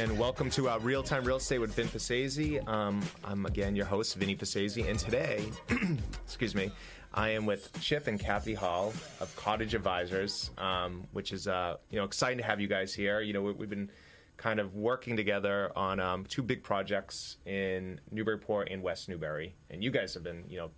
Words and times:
and 0.00 0.18
welcome 0.18 0.48
to 0.48 0.70
uh, 0.70 0.78
Real 0.78 1.02
Time 1.02 1.24
Real 1.24 1.36
Estate 1.36 1.58
with 1.58 1.74
Vin 1.74 1.86
Forzese. 1.86 2.66
Um, 2.66 3.02
I'm 3.22 3.44
again 3.44 3.76
your 3.76 3.84
host, 3.84 4.16
Vinny 4.16 4.34
Forzese, 4.34 4.88
and 4.88 4.98
today, 4.98 5.44
excuse 6.24 6.54
me, 6.54 6.70
I 7.12 7.28
am 7.30 7.44
with 7.44 7.70
Chip 7.82 8.06
and 8.06 8.18
Kathy 8.18 8.54
Hall 8.54 8.94
of 9.20 9.36
Cottage 9.36 9.74
Advisors, 9.74 10.52
um, 10.56 11.06
which 11.12 11.32
is 11.32 11.46
uh, 11.46 11.76
you 11.90 11.98
know 11.98 12.04
exciting 12.04 12.38
to 12.38 12.44
have 12.44 12.62
you 12.62 12.66
guys 12.66 12.94
here. 12.94 13.20
You 13.20 13.34
know 13.34 13.42
we, 13.42 13.52
we've 13.52 13.68
been 13.68 13.90
kind 14.38 14.58
of 14.58 14.74
working 14.74 15.18
together 15.18 15.70
on 15.76 16.00
um, 16.00 16.24
two 16.24 16.42
big 16.42 16.62
projects 16.62 17.36
in 17.44 18.00
Newburyport 18.10 18.70
and 18.70 18.82
West 18.82 19.06
Newbury, 19.06 19.54
and 19.68 19.84
you 19.84 19.90
guys 19.90 20.14
have 20.14 20.24
been 20.24 20.44
you 20.48 20.56
know 20.56 20.70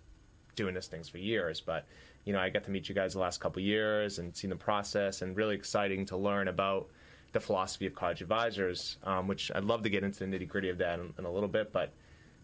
doing 0.57 0.73
this 0.73 0.87
things 0.87 1.07
for 1.07 1.17
years, 1.17 1.61
but 1.61 1.85
you 2.25 2.33
know 2.33 2.39
I 2.39 2.49
got 2.49 2.65
to 2.65 2.71
meet 2.71 2.89
you 2.89 2.95
guys 2.95 3.13
the 3.13 3.19
last 3.19 3.39
couple 3.39 3.61
years 3.61 4.19
and 4.19 4.35
seen 4.35 4.49
the 4.49 4.57
process, 4.57 5.21
and 5.21 5.37
really 5.37 5.55
exciting 5.55 6.05
to 6.07 6.17
learn 6.17 6.49
about 6.49 6.87
the 7.33 7.39
philosophy 7.39 7.85
of 7.85 7.95
Cottage 7.95 8.21
Advisors, 8.21 8.97
um, 9.03 9.27
which 9.27 9.51
I'd 9.53 9.65
love 9.65 9.83
to 9.83 9.89
get 9.89 10.03
into 10.03 10.19
the 10.19 10.25
nitty 10.25 10.47
gritty 10.47 10.69
of 10.69 10.77
that 10.77 10.99
in, 10.99 11.13
in, 11.17 11.25
a 11.25 11.31
little 11.31 11.49
bit. 11.49 11.73
But 11.73 11.91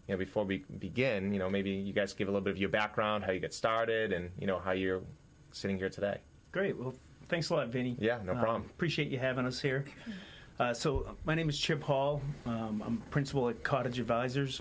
you 0.06 0.14
know, 0.14 0.18
before 0.18 0.44
we 0.44 0.64
begin, 0.78 1.32
you 1.32 1.38
know, 1.38 1.48
maybe 1.48 1.70
you 1.70 1.92
guys 1.92 2.12
give 2.12 2.28
a 2.28 2.30
little 2.30 2.44
bit 2.44 2.50
of 2.50 2.58
your 2.58 2.68
background, 2.68 3.24
how 3.24 3.32
you 3.32 3.40
get 3.40 3.54
started, 3.54 4.12
and 4.12 4.30
you 4.38 4.46
know 4.46 4.58
how 4.58 4.72
you're 4.72 5.00
sitting 5.52 5.78
here 5.78 5.88
today. 5.88 6.18
Great. 6.52 6.76
Well, 6.76 6.94
thanks 7.28 7.50
a 7.50 7.54
lot, 7.54 7.68
Vinny. 7.68 7.96
Yeah, 7.98 8.18
no 8.24 8.34
problem. 8.34 8.62
Uh, 8.62 8.74
appreciate 8.74 9.08
you 9.08 9.18
having 9.18 9.46
us 9.46 9.60
here. 9.60 9.84
Uh, 10.58 10.74
so, 10.74 11.16
my 11.24 11.34
name 11.34 11.48
is 11.48 11.58
Chip 11.58 11.82
Hall. 11.82 12.20
Um, 12.44 12.82
I'm 12.84 12.96
principal 13.10 13.48
at 13.48 13.62
Cottage 13.62 13.98
Advisors. 13.98 14.60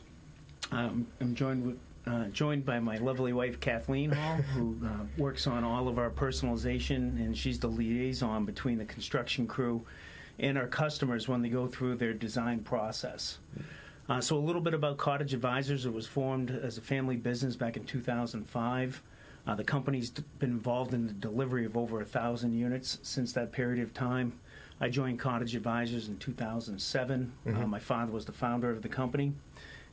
Um, 0.72 1.08
I'm 1.20 1.36
joined 1.36 1.66
with 1.66 1.80
uh, 2.08 2.26
joined 2.28 2.66
by 2.66 2.80
my 2.80 2.98
lovely 2.98 3.34
wife 3.34 3.60
Kathleen 3.60 4.12
Hall, 4.12 4.38
who 4.38 4.76
uh, 4.84 4.90
works 5.18 5.46
on 5.46 5.64
all 5.64 5.88
of 5.88 6.00
our 6.00 6.10
personalization, 6.10 7.18
and 7.18 7.38
she's 7.38 7.60
the 7.60 7.68
liaison 7.68 8.46
between 8.46 8.78
the 8.78 8.86
construction 8.86 9.46
crew 9.46 9.86
and 10.40 10.58
our 10.58 10.68
customers 10.68 11.28
when 11.28 11.42
they 11.42 11.50
go 11.50 11.68
through 11.68 11.96
their 11.96 12.14
design 12.14 12.60
process. 12.60 13.38
Uh, 14.08 14.20
so, 14.20 14.38
a 14.38 14.40
little 14.40 14.62
bit 14.62 14.74
about 14.74 14.98
Cottage 14.98 15.34
Advisors. 15.34 15.86
It 15.86 15.94
was 15.94 16.08
formed 16.08 16.50
as 16.50 16.78
a 16.78 16.82
family 16.82 17.16
business 17.16 17.56
back 17.56 17.78
in 17.78 17.86
2005. 17.86 19.02
Uh, 19.46 19.56
the 19.56 19.64
company's 19.64 20.10
been 20.10 20.50
involved 20.50 20.94
in 20.94 21.08
the 21.08 21.14
delivery 21.14 21.66
of 21.66 21.78
over 21.78 22.02
a 22.02 22.06
thousand 22.06 22.58
units 22.58 22.98
since 23.04 23.34
that 23.34 23.52
period 23.52 23.82
of 23.82 23.94
time. 23.94 24.34
I 24.82 24.90
joined 24.90 25.20
Cottage 25.20 25.56
Advisors 25.56 26.08
in 26.08 26.18
2007. 26.18 27.32
Uh, 27.46 27.50
mm-hmm. 27.50 27.64
Uh, 27.64 27.68
my 27.68 27.80
father 27.80 28.12
was 28.12 28.26
the 28.26 28.32
founder 28.32 28.70
of 28.70 28.82
the 28.82 28.90
company. 28.90 29.34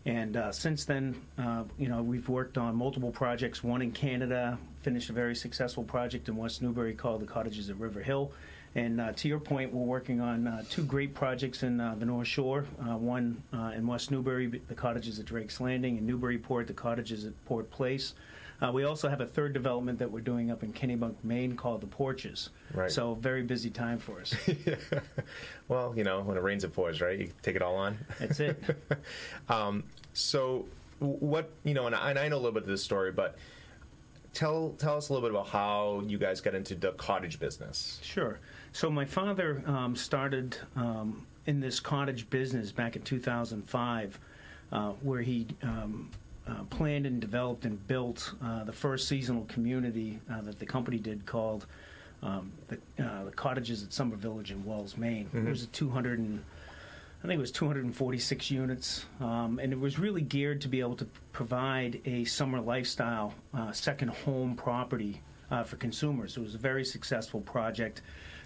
And 0.06 0.36
uh, 0.36 0.52
since 0.52 0.84
then, 0.84 1.16
uh, 1.36 1.64
you 1.78 1.88
know, 1.88 2.00
we've 2.02 2.28
worked 2.28 2.56
on 2.56 2.76
multiple 2.76 3.10
projects. 3.10 3.64
One 3.64 3.82
in 3.82 3.90
Canada, 3.90 4.56
finished 4.82 5.10
a 5.10 5.12
very 5.12 5.34
successful 5.34 5.82
project 5.82 6.28
in 6.28 6.36
West 6.36 6.62
Newbury 6.62 6.94
called 6.94 7.20
the 7.20 7.26
Cottages 7.26 7.68
at 7.68 7.76
River 7.76 8.00
Hill. 8.00 8.30
And 8.76 9.00
uh, 9.00 9.12
to 9.14 9.26
your 9.28 9.40
point, 9.40 9.72
we're 9.72 9.86
working 9.86 10.20
on 10.20 10.46
uh, 10.46 10.62
two 10.68 10.84
great 10.84 11.14
projects 11.14 11.62
in 11.62 11.80
uh, 11.80 11.94
the 11.98 12.04
North 12.04 12.28
Shore. 12.28 12.66
Uh, 12.78 12.98
one 12.98 13.42
in 13.74 13.86
West 13.86 14.10
Newbury, 14.10 14.46
the 14.48 14.74
Cottages 14.74 15.18
at 15.18 15.24
Drake's 15.24 15.62
Landing, 15.62 15.96
and 15.96 16.06
Newburyport, 16.06 16.66
the 16.66 16.74
Cottages 16.74 17.24
at 17.24 17.32
Port 17.46 17.70
Place. 17.70 18.12
we 18.74 18.84
also 18.84 19.08
have 19.08 19.22
a 19.22 19.26
third 19.26 19.54
development 19.54 19.98
that 19.98 20.10
we're 20.10 20.20
doing 20.20 20.50
up 20.50 20.62
in 20.62 20.74
Kennebunk, 20.74 21.14
Maine, 21.24 21.56
called 21.56 21.80
the 21.80 21.86
Porches. 21.86 22.50
Right. 22.74 22.90
So 22.90 23.14
very 23.14 23.42
busy 23.42 23.70
time 23.70 23.98
for 23.98 24.20
us. 24.20 24.34
well, 25.68 25.94
you 25.96 26.04
know, 26.04 26.20
when 26.20 26.36
it 26.36 26.42
rains, 26.42 26.62
it 26.62 26.74
pours, 26.74 27.00
right? 27.00 27.18
You 27.18 27.30
take 27.42 27.56
it 27.56 27.62
all 27.62 27.76
on. 27.76 27.96
That's 28.20 28.40
it. 28.40 28.62
um, 29.48 29.84
so, 30.12 30.66
what 30.98 31.50
you 31.64 31.72
know, 31.72 31.86
and 31.86 31.94
I, 31.94 32.10
and 32.10 32.18
I 32.18 32.28
know 32.28 32.36
a 32.36 32.42
little 32.44 32.52
bit 32.52 32.64
of 32.64 32.68
this 32.68 32.82
story, 32.82 33.10
but 33.10 33.36
tell 34.36 34.74
tell 34.78 34.96
us 34.96 35.08
a 35.08 35.12
little 35.12 35.26
bit 35.26 35.34
about 35.34 35.48
how 35.48 36.02
you 36.06 36.18
guys 36.18 36.40
got 36.40 36.54
into 36.54 36.74
the 36.74 36.92
cottage 36.92 37.40
business. 37.40 37.98
Sure. 38.02 38.38
So 38.72 38.90
my 38.90 39.06
father 39.06 39.62
um, 39.66 39.96
started 39.96 40.58
um, 40.76 41.26
in 41.46 41.60
this 41.60 41.80
cottage 41.80 42.28
business 42.28 42.70
back 42.70 42.96
in 42.96 43.02
2005, 43.02 44.18
uh, 44.72 44.90
where 45.02 45.22
he. 45.22 45.46
Um, 45.62 46.10
uh, 46.48 46.62
planned 46.70 47.06
and 47.06 47.20
developed 47.20 47.64
and 47.64 47.88
built 47.88 48.32
uh, 48.40 48.62
the 48.62 48.72
first 48.72 49.08
seasonal 49.08 49.44
community 49.46 50.20
uh, 50.30 50.40
that 50.42 50.60
the 50.60 50.64
company 50.64 50.96
did 50.96 51.26
called 51.26 51.66
um, 52.22 52.52
the, 52.68 53.04
uh, 53.04 53.24
the, 53.24 53.32
Cottages 53.32 53.82
at 53.82 53.92
Summer 53.92 54.14
Village 54.14 54.52
in 54.52 54.64
Wells, 54.64 54.96
Maine. 54.96 55.24
Mm-hmm. 55.24 55.48
It 55.48 55.50
was 55.50 55.64
a 55.64 55.66
200 55.66 56.20
and 56.20 56.44
I 57.24 57.28
think 57.28 57.38
it 57.38 57.40
was 57.40 57.50
246 57.50 58.50
units, 58.50 59.06
um, 59.20 59.58
and 59.58 59.72
it 59.72 59.80
was 59.80 59.98
really 59.98 60.20
geared 60.20 60.60
to 60.60 60.68
be 60.68 60.80
able 60.80 60.96
to 60.96 61.06
provide 61.32 62.00
a 62.04 62.24
summer 62.24 62.60
lifestyle 62.60 63.34
uh, 63.54 63.72
second 63.72 64.08
home 64.08 64.54
property 64.54 65.20
uh, 65.50 65.62
for 65.64 65.76
consumers. 65.76 66.36
It 66.36 66.40
was 66.40 66.54
a 66.54 66.58
very 66.58 66.84
successful 66.84 67.40
project. 67.40 68.02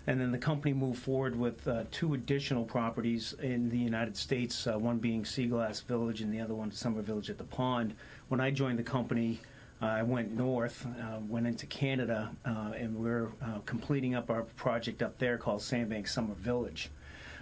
And 0.06 0.20
then 0.20 0.30
the 0.30 0.38
company 0.38 0.72
moved 0.72 1.02
forward 1.02 1.38
with 1.38 1.66
uh, 1.68 1.84
two 1.90 2.14
additional 2.14 2.64
properties 2.64 3.34
in 3.42 3.68
the 3.68 3.76
United 3.76 4.16
States, 4.16 4.66
uh, 4.66 4.78
one 4.78 4.98
being 4.98 5.24
Seaglass 5.24 5.84
Village 5.84 6.20
and 6.20 6.32
the 6.32 6.40
other 6.40 6.54
one 6.54 6.72
Summer 6.72 7.02
Village 7.02 7.28
at 7.28 7.38
the 7.38 7.44
Pond. 7.44 7.94
When 8.28 8.40
I 8.40 8.50
joined 8.50 8.78
the 8.78 8.84
company, 8.84 9.40
uh, 9.82 9.86
I 9.86 10.02
went 10.04 10.32
north, 10.32 10.86
uh, 10.86 11.18
went 11.28 11.46
into 11.46 11.66
Canada, 11.66 12.30
and 12.44 12.96
we're 12.96 13.28
completing 13.66 14.14
up 14.14 14.30
our 14.30 14.42
project 14.42 15.02
up 15.02 15.18
there 15.18 15.36
called 15.36 15.60
Sandbank 15.60 16.08
Summer 16.08 16.34
Village. 16.34 16.88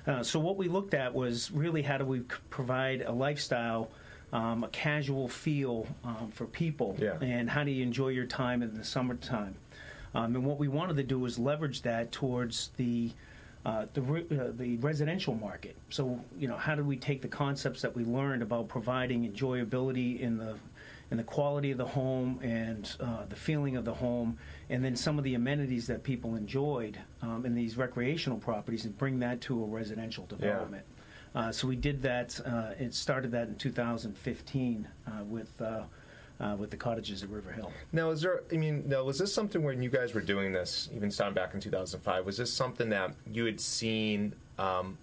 Uh, 0.08 0.22
so 0.22 0.40
what 0.40 0.56
we 0.56 0.68
looked 0.68 0.94
at 0.94 1.14
was 1.14 1.50
really 1.50 1.82
how 1.82 1.98
do 1.98 2.04
we 2.04 2.20
provide 2.48 3.02
a 3.02 3.12
lifestyle, 3.12 3.90
um, 4.32 4.64
a 4.64 4.68
casual 4.68 5.28
feel 5.28 5.86
um, 6.02 6.30
for 6.34 6.46
people, 6.46 6.96
yeah. 6.98 7.18
and 7.20 7.48
how 7.50 7.62
do 7.62 7.70
you 7.70 7.82
enjoy 7.82 8.08
your 8.08 8.24
time 8.24 8.62
in 8.62 8.76
the 8.78 8.84
summertime. 8.84 9.54
Um, 10.14 10.34
and 10.34 10.44
what 10.46 10.58
we 10.58 10.66
wanted 10.66 10.96
to 10.96 11.02
do 11.02 11.18
was 11.18 11.38
leverage 11.38 11.82
that 11.82 12.10
towards 12.10 12.68
the 12.78 13.10
uh, 13.66 13.84
the, 13.92 14.00
uh, 14.00 14.52
the 14.56 14.78
residential 14.78 15.34
market. 15.34 15.76
So, 15.90 16.18
you 16.38 16.48
know, 16.48 16.56
how 16.56 16.74
do 16.74 16.84
we 16.84 16.96
take 16.96 17.20
the 17.20 17.28
concepts 17.28 17.82
that 17.82 17.94
we 17.94 18.04
learned 18.04 18.40
about 18.40 18.68
providing 18.68 19.30
enjoyability 19.30 20.20
in 20.20 20.38
the 20.38 20.56
in 21.10 21.16
the 21.16 21.24
quality 21.24 21.70
of 21.70 21.78
the 21.78 21.86
home 21.86 22.38
and 22.42 22.94
uh, 23.00 23.24
the 23.28 23.36
feeling 23.36 23.76
of 23.76 23.84
the 23.84 23.94
home, 23.94 24.38
and 24.68 24.84
then 24.84 24.96
some 24.96 25.18
of 25.18 25.24
the 25.24 25.34
amenities 25.34 25.86
that 25.86 26.02
people 26.02 26.36
enjoyed 26.36 26.98
um, 27.22 27.46
in 27.46 27.54
these 27.54 27.76
recreational 27.76 28.38
properties, 28.38 28.84
and 28.84 28.96
bring 28.98 29.18
that 29.20 29.40
to 29.40 29.62
a 29.62 29.66
residential 29.66 30.26
development. 30.26 30.84
Yeah. 31.34 31.40
Uh, 31.40 31.52
so 31.52 31.68
we 31.68 31.76
did 31.76 32.02
that. 32.02 32.38
Uh, 32.44 32.72
it 32.78 32.94
started 32.94 33.30
that 33.32 33.48
in 33.48 33.54
2015 33.56 34.88
uh, 35.06 35.24
with 35.24 35.62
uh, 35.62 35.84
with 36.56 36.70
the 36.70 36.76
cottages 36.76 37.22
at 37.22 37.30
River 37.30 37.50
Hill. 37.50 37.72
Now, 37.92 38.10
is 38.10 38.22
there? 38.22 38.42
I 38.52 38.56
mean, 38.56 38.84
now 38.86 39.04
was 39.04 39.18
this 39.18 39.32
something 39.32 39.62
when 39.62 39.82
you 39.82 39.90
guys 39.90 40.14
were 40.14 40.20
doing 40.20 40.52
this, 40.52 40.88
even 40.94 41.10
starting 41.10 41.34
back 41.34 41.54
in 41.54 41.60
2005? 41.60 42.26
Was 42.26 42.36
this 42.36 42.52
something 42.52 42.90
that 42.90 43.12
you 43.30 43.44
had 43.44 43.60
seen 43.60 44.34
um, 44.58 44.96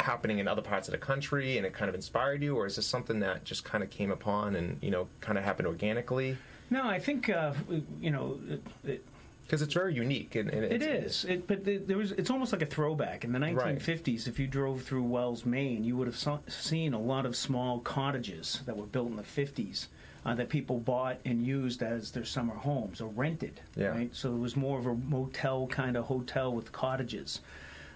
happening 0.00 0.38
in 0.38 0.48
other 0.48 0.62
parts 0.62 0.88
of 0.88 0.92
the 0.92 0.98
country, 0.98 1.56
and 1.56 1.66
it 1.66 1.72
kind 1.72 1.88
of 1.88 1.94
inspired 1.94 2.42
you, 2.42 2.56
or 2.56 2.66
is 2.66 2.76
this 2.76 2.86
something 2.86 3.20
that 3.20 3.44
just 3.44 3.64
kind 3.64 3.82
of 3.82 3.90
came 3.90 4.10
upon 4.10 4.56
and 4.56 4.78
you 4.82 4.90
know 4.90 5.08
kind 5.20 5.38
of 5.38 5.44
happened 5.44 5.68
organically? 5.68 6.36
No, 6.70 6.86
I 6.86 6.98
think 6.98 7.28
uh, 7.30 7.54
you 8.00 8.10
know. 8.10 8.38
It, 8.48 8.62
it, 8.84 9.04
because 9.48 9.62
it's 9.62 9.72
very 9.72 9.94
unique. 9.94 10.34
And, 10.34 10.50
and 10.50 10.62
it 10.62 10.82
is. 10.82 11.24
It, 11.24 11.46
but 11.46 11.64
the, 11.64 11.78
there 11.78 11.96
was. 11.96 12.12
It's 12.12 12.28
almost 12.28 12.52
like 12.52 12.60
a 12.60 12.66
throwback. 12.66 13.24
In 13.24 13.32
the 13.32 13.38
1950s, 13.38 14.06
right. 14.06 14.26
if 14.26 14.38
you 14.38 14.46
drove 14.46 14.82
through 14.82 15.04
Wells, 15.04 15.46
Maine, 15.46 15.84
you 15.84 15.96
would 15.96 16.06
have 16.06 16.42
seen 16.48 16.92
a 16.92 17.00
lot 17.00 17.24
of 17.24 17.34
small 17.34 17.80
cottages 17.80 18.60
that 18.66 18.76
were 18.76 18.84
built 18.84 19.08
in 19.08 19.16
the 19.16 19.22
50s 19.22 19.86
uh, 20.26 20.34
that 20.34 20.50
people 20.50 20.78
bought 20.80 21.18
and 21.24 21.46
used 21.46 21.82
as 21.82 22.10
their 22.10 22.24
summer 22.24 22.54
homes 22.54 23.00
or 23.00 23.08
rented. 23.08 23.60
Yeah. 23.74 23.88
Right. 23.88 24.14
So 24.14 24.34
it 24.34 24.38
was 24.38 24.56
more 24.56 24.78
of 24.78 24.86
a 24.86 24.94
motel 24.94 25.66
kind 25.66 25.96
of 25.96 26.04
hotel 26.04 26.52
with 26.52 26.70
cottages. 26.72 27.40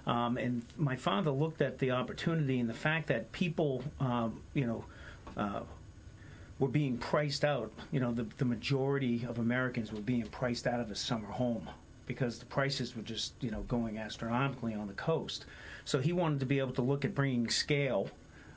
Um, 0.06 0.36
and 0.36 0.62
my 0.76 0.96
father 0.96 1.30
looked 1.30 1.62
at 1.62 1.78
the 1.78 1.92
opportunity 1.92 2.58
and 2.58 2.68
the 2.68 2.74
fact 2.74 3.08
that 3.08 3.32
people, 3.32 3.84
um, 4.00 4.40
you 4.54 4.66
know. 4.66 4.84
Uh, 5.36 5.62
were 6.62 6.68
being 6.68 6.96
priced 6.96 7.44
out. 7.44 7.72
You 7.90 7.98
know, 7.98 8.12
the, 8.12 8.22
the 8.38 8.44
majority 8.44 9.26
of 9.28 9.38
Americans 9.38 9.92
were 9.92 10.00
being 10.00 10.26
priced 10.28 10.66
out 10.66 10.78
of 10.78 10.90
a 10.92 10.94
summer 10.94 11.26
home 11.26 11.68
because 12.06 12.38
the 12.38 12.46
prices 12.46 12.94
were 12.96 13.02
just, 13.02 13.32
you 13.42 13.50
know, 13.50 13.62
going 13.62 13.98
astronomically 13.98 14.74
on 14.74 14.86
the 14.86 14.92
coast. 14.94 15.44
So 15.84 15.98
he 15.98 16.12
wanted 16.12 16.38
to 16.40 16.46
be 16.46 16.60
able 16.60 16.72
to 16.74 16.82
look 16.82 17.04
at 17.04 17.16
bringing 17.16 17.50
scale, 17.50 18.10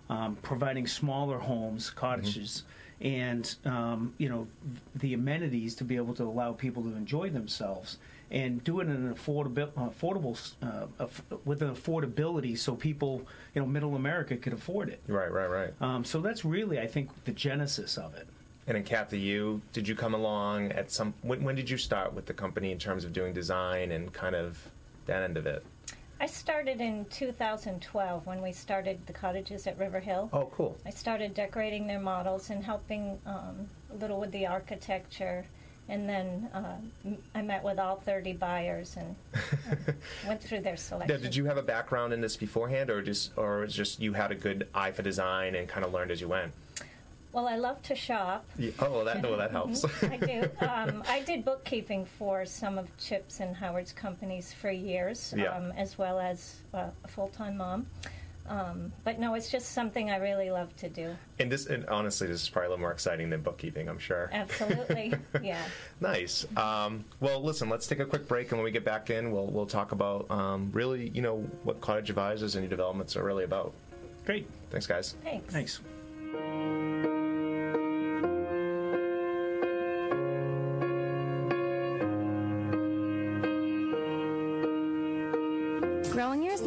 um, 0.09 0.35
providing 0.43 0.85
smaller 0.85 1.39
homes, 1.39 1.89
cottages, 1.89 2.63
mm-hmm. 3.01 3.15
and, 3.15 3.55
um, 3.65 4.13
you 4.19 4.29
know, 4.29 4.47
the 4.95 5.15
amenities 5.15 5.73
to 5.75 5.83
be 5.83 5.95
able 5.95 6.13
to 6.15 6.23
allow 6.23 6.53
people 6.53 6.83
to 6.83 6.95
enjoy 6.95 7.29
themselves 7.29 7.97
and 8.31 8.63
do 8.63 8.79
it 8.79 8.85
in 8.85 8.91
an 8.91 9.13
affordable, 9.13 9.71
affordable 9.73 10.53
uh, 10.63 11.07
with 11.45 11.61
an 11.61 11.73
affordability, 11.73 12.57
so 12.57 12.75
people, 12.75 13.21
you 13.53 13.61
know, 13.61 13.67
middle 13.67 13.95
America 13.95 14.35
could 14.35 14.53
afford 14.53 14.89
it. 14.89 15.01
Right, 15.07 15.31
right, 15.31 15.49
right. 15.49 15.81
Um, 15.81 16.03
so 16.03 16.21
that's 16.21 16.43
really, 16.43 16.79
I 16.79 16.87
think, 16.87 17.09
the 17.25 17.31
genesis 17.31 17.97
of 17.97 18.15
it. 18.15 18.27
And 18.67 18.75
in 18.75 18.83
Kathy, 18.83 19.19
you 19.19 19.61
did 19.73 19.87
you 19.87 19.95
come 19.95 20.15
along 20.15 20.71
at 20.71 20.91
some? 20.91 21.13
When, 21.21 21.43
when 21.43 21.55
did 21.55 21.69
you 21.69 21.77
start 21.77 22.13
with 22.13 22.25
the 22.25 22.33
company 22.33 22.71
in 22.71 22.79
terms 22.79 23.05
of 23.05 23.13
doing 23.13 23.31
design 23.31 23.91
and 23.91 24.11
kind 24.11 24.35
of 24.35 24.57
that 25.05 25.21
end 25.21 25.37
of 25.37 25.45
it? 25.45 25.63
I 26.19 26.27
started 26.27 26.79
in 26.79 27.05
2012 27.11 28.25
when 28.25 28.41
we 28.41 28.53
started 28.53 29.05
the 29.05 29.13
cottages 29.13 29.67
at 29.67 29.77
River 29.77 29.99
Hill. 29.99 30.29
Oh, 30.31 30.45
cool. 30.45 30.77
I 30.85 30.89
started 30.89 31.35
decorating 31.35 31.87
their 31.87 31.99
models 31.99 32.49
and 32.49 32.63
helping 32.63 33.19
um, 33.25 33.67
a 33.91 33.95
little 33.97 34.19
with 34.19 34.31
the 34.31 34.47
architecture 34.47 35.45
and 35.89 36.07
then 36.09 36.49
uh, 36.53 36.75
m- 37.05 37.17
I 37.33 37.41
met 37.41 37.63
with 37.63 37.79
all 37.79 37.95
30 37.97 38.33
buyers 38.33 38.95
and 38.97 39.15
went 40.27 40.41
through 40.41 40.61
their 40.61 40.77
selection. 40.77 41.15
Now, 41.15 41.21
did 41.21 41.35
you 41.35 41.45
have 41.45 41.57
a 41.57 41.61
background 41.63 42.13
in 42.13 42.21
this 42.21 42.35
beforehand, 42.37 42.89
or 42.89 43.01
just, 43.01 43.31
or 43.37 43.59
was 43.59 43.73
just 43.73 43.99
you 43.99 44.13
had 44.13 44.31
a 44.31 44.35
good 44.35 44.67
eye 44.73 44.91
for 44.91 45.01
design 45.01 45.55
and 45.55 45.67
kind 45.67 45.85
of 45.85 45.93
learned 45.93 46.11
as 46.11 46.19
you 46.21 46.27
went? 46.27 46.51
Well, 47.31 47.47
I 47.49 47.57
love 47.57 47.83
to 47.83 47.95
shop. 47.95 48.45
Yeah. 48.57 48.71
Oh, 48.79 48.89
well, 48.91 49.05
that 49.05 49.21
well, 49.21 49.37
that 49.37 49.51
helps. 49.59 49.83
I 50.03 50.17
do. 50.17 50.49
Um, 50.61 51.03
I 51.07 51.21
did 51.21 51.43
bookkeeping 51.43 52.05
for 52.05 52.45
some 52.45 52.77
of 52.77 52.87
Chip's 52.97 53.39
and 53.41 53.55
Howard's 53.55 53.91
companies 53.91 54.53
for 54.53 54.71
years, 54.71 55.33
Yeah. 55.35 55.49
um, 55.55 55.71
as 55.73 55.97
well 55.97 56.19
as 56.19 56.55
uh, 56.73 56.89
a 57.03 57.07
full-time 57.07 57.57
mom. 57.57 57.85
Um, 58.47 58.91
but 59.03 59.19
no, 59.19 59.33
it's 59.33 59.49
just 59.49 59.71
something 59.71 60.11
I 60.11 60.17
really 60.17 60.51
love 60.51 60.75
to 60.77 60.89
do. 60.89 61.15
and 61.39 61.51
this, 61.51 61.65
and 61.65 61.85
honestly, 61.87 62.27
this 62.27 62.43
is 62.43 62.49
probably 62.49 62.67
a 62.67 62.69
little 62.69 62.81
more 62.81 62.91
exciting 62.91 63.29
than 63.29 63.41
bookkeeping. 63.41 63.89
I'm 63.89 63.97
sure. 63.97 64.29
Absolutely, 64.31 65.13
yeah. 65.41 65.63
Nice. 65.99 66.45
Um, 66.55 67.03
well, 67.19 67.43
listen, 67.43 67.69
let's 67.69 67.87
take 67.87 67.99
a 67.99 68.05
quick 68.05 68.27
break, 68.27 68.51
and 68.51 68.59
when 68.59 68.65
we 68.65 68.71
get 68.71 68.85
back 68.85 69.09
in, 69.09 69.31
we'll 69.31 69.47
we'll 69.47 69.65
talk 69.65 69.91
about 69.93 70.29
um, 70.29 70.69
really, 70.73 71.09
you 71.09 71.21
know, 71.21 71.37
what 71.63 71.81
cottage 71.81 72.09
advisors 72.09 72.55
and 72.55 72.63
new 72.63 72.69
developments 72.69 73.15
are 73.15 73.23
really 73.23 73.45
about. 73.45 73.73
Great. 74.25 74.47
Thanks, 74.69 74.85
guys. 74.87 75.15
Thanks. 75.23 75.51
Thanks. 75.53 75.79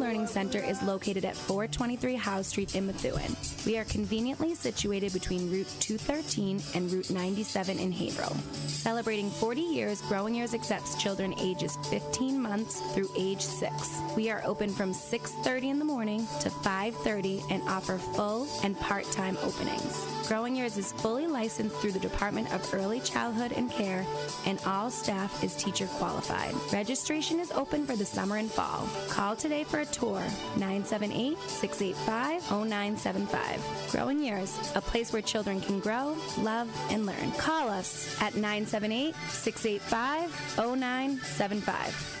Learning 0.09 0.25
Center 0.25 0.57
is 0.57 0.81
located 0.81 1.23
at 1.23 1.35
423 1.35 2.15
Howe 2.15 2.41
Street 2.41 2.73
in 2.73 2.87
Methuen. 2.87 3.35
We 3.63 3.77
are 3.77 3.83
conveniently 3.83 4.55
situated 4.55 5.13
between 5.13 5.51
Route 5.51 5.71
213 5.81 6.59
and 6.73 6.91
Route 6.91 7.11
97 7.11 7.77
in 7.77 7.91
Haverhill. 7.91 8.35
Celebrating 8.65 9.29
40 9.29 9.61
years, 9.61 10.01
Growing 10.09 10.33
Years 10.33 10.55
accepts 10.55 10.95
children 10.95 11.35
ages 11.37 11.77
15 11.91 12.41
months 12.41 12.81
through 12.95 13.09
age 13.15 13.41
6. 13.41 13.71
We 14.15 14.31
are 14.31 14.41
open 14.45 14.71
from 14.71 14.93
6:30 14.93 15.69
in 15.69 15.77
the 15.77 15.85
morning 15.85 16.27
to 16.39 16.49
5:30 16.49 17.43
and 17.51 17.61
offer 17.69 17.99
full 17.99 18.47
and 18.63 18.79
part-time 18.79 19.37
openings. 19.43 19.93
Growing 20.27 20.55
Years 20.55 20.77
is 20.77 20.91
fully 20.93 21.27
licensed 21.27 21.75
through 21.77 21.91
the 21.91 21.99
Department 21.99 22.51
of 22.53 22.73
Early 22.73 22.99
Childhood 22.99 23.51
and 23.51 23.69
Care, 23.69 24.05
and 24.45 24.59
all 24.65 24.89
staff 24.89 25.43
is 25.43 25.55
teacher 25.55 25.87
qualified. 25.99 26.53
Registration 26.71 27.39
is 27.39 27.51
open 27.51 27.85
for 27.85 27.95
the 27.95 28.05
summer 28.05 28.37
and 28.37 28.49
fall. 28.49 28.87
Call 29.09 29.35
today 29.35 29.63
for 29.63 29.79
a 29.79 29.85
tour 29.85 29.98
978 30.01 31.37
685 31.39 32.51
0975. 32.51 33.91
Growing 33.91 34.19
Years, 34.19 34.71
a 34.75 34.81
place 34.81 35.11
where 35.13 35.21
children 35.21 35.61
can 35.61 35.79
grow, 35.79 36.15
love, 36.39 36.69
and 36.91 37.05
learn. 37.05 37.31
Call 37.37 37.69
us 37.69 38.15
at 38.21 38.35
978 38.35 39.15
685 39.29 40.31
0975. 40.57 42.18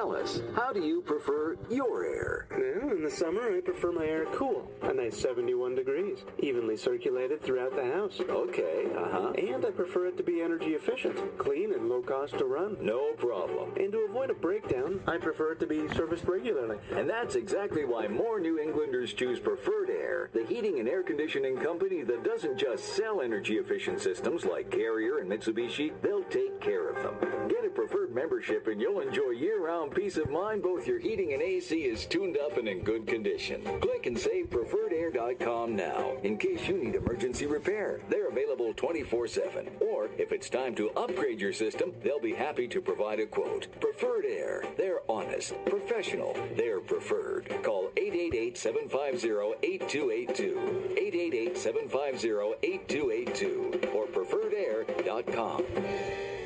Tell 0.00 0.16
us, 0.16 0.40
how 0.56 0.72
do 0.72 0.80
you 0.80 1.02
prefer 1.02 1.58
your 1.68 2.06
air? 2.06 2.46
Well, 2.50 2.96
in 2.96 3.02
the 3.02 3.10
summer, 3.10 3.54
I 3.54 3.60
prefer 3.60 3.92
my 3.92 4.06
air 4.06 4.24
cool, 4.32 4.66
a 4.80 4.94
nice 4.94 5.20
71 5.20 5.74
degrees, 5.74 6.24
evenly 6.38 6.78
circulated 6.78 7.42
throughout 7.42 7.76
the 7.76 7.84
house. 7.84 8.18
Okay, 8.18 8.86
uh 8.96 9.10
huh. 9.10 9.32
And 9.32 9.62
I 9.62 9.70
prefer 9.70 10.06
it 10.06 10.16
to 10.16 10.22
be 10.22 10.40
energy 10.40 10.70
efficient, 10.70 11.36
clean, 11.36 11.74
and 11.74 11.90
low 11.90 12.00
cost 12.00 12.38
to 12.38 12.46
run. 12.46 12.78
No 12.80 13.12
problem. 13.18 13.74
And 13.76 13.92
to 13.92 14.06
avoid 14.08 14.30
a 14.30 14.34
breakdown, 14.34 15.00
I 15.06 15.18
prefer 15.18 15.52
it 15.52 15.60
to 15.60 15.66
be 15.66 15.86
serviced 15.88 16.24
regularly. 16.24 16.78
And 16.92 17.06
that's 17.06 17.34
exactly 17.34 17.84
why 17.84 18.08
more 18.08 18.40
New 18.40 18.58
Englanders 18.58 19.12
choose 19.12 19.38
Preferred 19.38 19.90
Air, 19.90 20.30
the 20.32 20.46
heating 20.46 20.78
and 20.80 20.88
air 20.88 21.02
conditioning 21.02 21.58
company 21.58 22.04
that 22.04 22.24
doesn't 22.24 22.56
just 22.56 22.96
sell 22.96 23.20
energy 23.20 23.58
efficient 23.58 24.00
systems 24.00 24.46
like 24.46 24.70
Carrier 24.70 25.18
and 25.18 25.30
Mitsubishi, 25.30 25.92
they'll 26.00 26.24
take 26.24 26.58
care 26.62 26.88
of 26.88 26.96
them. 27.02 27.48
Get 27.48 27.66
a 27.66 27.68
preferred 27.68 28.14
membership 28.14 28.66
and 28.66 28.80
you'll 28.80 29.00
enjoy 29.00 29.32
year 29.32 29.62
round 29.62 29.89
peace 29.90 30.16
of 30.16 30.30
mind 30.30 30.62
both 30.62 30.86
your 30.86 30.98
heating 30.98 31.32
and 31.32 31.42
AC 31.42 31.74
is 31.74 32.06
tuned 32.06 32.38
up 32.38 32.56
and 32.56 32.68
in 32.68 32.82
good 32.82 33.06
condition. 33.06 33.62
Click 33.80 34.06
and 34.06 34.18
save 34.18 34.50
preferredair.com 34.50 35.74
now 35.74 36.16
in 36.22 36.38
case 36.38 36.68
you 36.68 36.76
need 36.76 36.94
emergency 36.94 37.46
repair. 37.46 38.00
They're 38.08 38.28
available 38.28 38.72
24 38.74 39.28
7. 39.28 39.68
Or 39.80 40.08
if 40.18 40.32
it's 40.32 40.48
time 40.48 40.74
to 40.76 40.90
upgrade 40.90 41.40
your 41.40 41.52
system, 41.52 41.92
they'll 42.02 42.20
be 42.20 42.34
happy 42.34 42.68
to 42.68 42.80
provide 42.80 43.20
a 43.20 43.26
quote. 43.26 43.68
Preferred 43.80 44.24
Air. 44.24 44.64
They're 44.76 45.00
honest, 45.08 45.54
professional, 45.66 46.36
they're 46.56 46.80
preferred. 46.80 47.48
Call 47.62 47.90
888 47.96 48.56
750 48.56 49.28
8282. 49.62 50.94
888 50.96 51.58
750 51.58 52.28
8282 52.62 53.80
or 53.94 54.06
preferredair.com. 54.06 56.39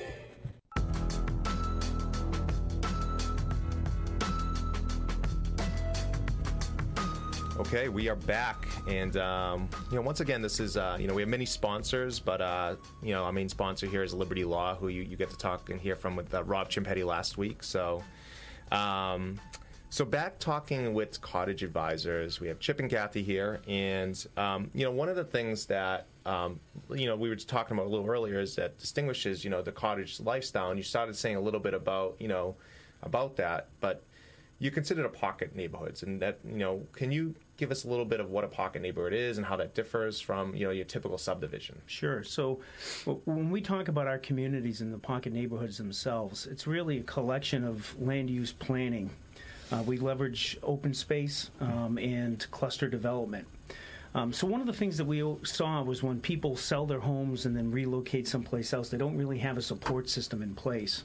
Okay, 7.75 7.89
we 7.89 8.09
are 8.09 8.15
back, 8.15 8.69
and 8.87 9.17
um, 9.17 9.69
you 9.91 9.97
know, 9.97 10.03
once 10.03 10.21
again, 10.21 10.41
this 10.41 10.61
is 10.61 10.77
uh, 10.77 10.97
you 11.01 11.09
know 11.09 11.15
we 11.15 11.23
have 11.23 11.29
many 11.29 11.45
sponsors, 11.45 12.21
but 12.21 12.41
uh, 12.41 12.77
you 13.03 13.13
know, 13.13 13.25
our 13.25 13.33
main 13.33 13.49
sponsor 13.49 13.89
here 13.89 14.05
is 14.05 14.15
Liberty 14.15 14.45
Law, 14.45 14.77
who 14.77 14.87
you, 14.87 15.03
you 15.03 15.17
get 15.17 15.29
to 15.31 15.37
talk 15.37 15.69
and 15.71 15.81
hear 15.81 15.97
from 15.97 16.15
with 16.15 16.33
uh, 16.33 16.45
Rob 16.45 16.71
Chimpetti 16.71 17.05
last 17.05 17.37
week. 17.37 17.65
So, 17.65 18.05
um, 18.71 19.41
so 19.91 20.05
back 20.05 20.39
talking 20.39 20.95
with 20.95 21.21
Cottage 21.21 21.65
Advisors, 21.65 22.39
we 22.39 22.47
have 22.47 22.61
Chip 22.61 22.79
and 22.79 22.89
Kathy 22.89 23.25
here, 23.25 23.61
and 23.67 24.25
um, 24.37 24.71
you 24.73 24.85
know, 24.85 24.93
one 24.93 25.09
of 25.09 25.17
the 25.17 25.25
things 25.25 25.67
that 25.67 26.07
um, 26.25 26.61
you 26.91 27.07
know 27.07 27.17
we 27.17 27.29
were 27.29 27.35
talking 27.35 27.77
about 27.77 27.89
a 27.89 27.91
little 27.91 28.09
earlier 28.09 28.39
is 28.39 28.55
that 28.55 28.79
distinguishes 28.79 29.43
you 29.43 29.51
know 29.51 29.63
the 29.63 29.73
cottage 29.73 30.21
lifestyle, 30.21 30.71
and 30.71 30.79
you 30.79 30.85
started 30.85 31.17
saying 31.17 31.35
a 31.35 31.41
little 31.41 31.59
bit 31.59 31.75
about 31.75 32.15
you 32.21 32.29
know 32.29 32.55
about 33.03 33.37
that, 33.39 33.67
but 33.81 34.01
you 34.59 34.71
considered 34.71 35.05
a 35.05 35.11
pocket 35.11 35.55
neighborhoods, 35.57 36.03
and 36.03 36.21
that 36.21 36.39
you 36.45 36.59
know, 36.59 36.83
can 36.93 37.11
you 37.11 37.35
give 37.57 37.71
us 37.71 37.85
a 37.85 37.89
little 37.89 38.05
bit 38.05 38.21
of 38.21 38.31
what 38.31 38.45
a 38.45 38.49
pocket 38.49 38.83
neighborhood 38.83 39.13
is 39.13 39.39
and 39.39 39.47
how 39.47 39.57
that 39.57 39.75
differs 39.75 40.21
from 40.21 40.55
you 40.55 40.65
know 40.65 40.71
your 40.71 40.85
typical 40.85 41.19
subdivision? 41.19 41.81
Sure. 41.87 42.25
So 42.25 42.61
when 43.25 43.51
we 43.51 43.61
talk 43.61 43.89
about 43.89 44.07
our 44.07 44.19
communities 44.19 44.81
and 44.81 44.93
the 44.93 44.99
pocket 44.99 45.33
neighborhoods 45.33 45.79
themselves, 45.79 46.47
it's 46.47 46.67
really 46.67 46.99
a 46.99 47.03
collection 47.03 47.65
of 47.65 47.99
land 48.01 48.31
use 48.31 48.53
planning. 48.53 49.11
Uh, 49.73 49.83
we 49.83 49.99
leverage 49.99 50.59
open 50.63 50.95
space 50.95 51.51
um, 51.61 51.99
and 51.99 52.47
cluster 52.51 52.89
development. 52.89 53.47
Um, 54.15 54.33
so 54.33 54.47
one 54.47 54.61
of 54.61 54.69
the 54.69 54.73
things 54.73 54.97
that 54.99 55.07
we 55.07 55.25
saw 55.43 55.83
was 55.83 56.03
when 56.03 56.21
people 56.21 56.57
sell 56.57 56.87
their 56.87 57.01
homes 57.01 57.47
and 57.47 57.57
then 57.57 57.73
relocate 57.73 58.29
someplace 58.29 58.73
else, 58.73 58.89
they 58.89 58.99
don't 58.99 59.17
really 59.17 59.39
have 59.39 59.59
a 59.59 59.63
support 59.63 60.09
system 60.09 60.41
in 60.43 60.55
place. 60.55 61.03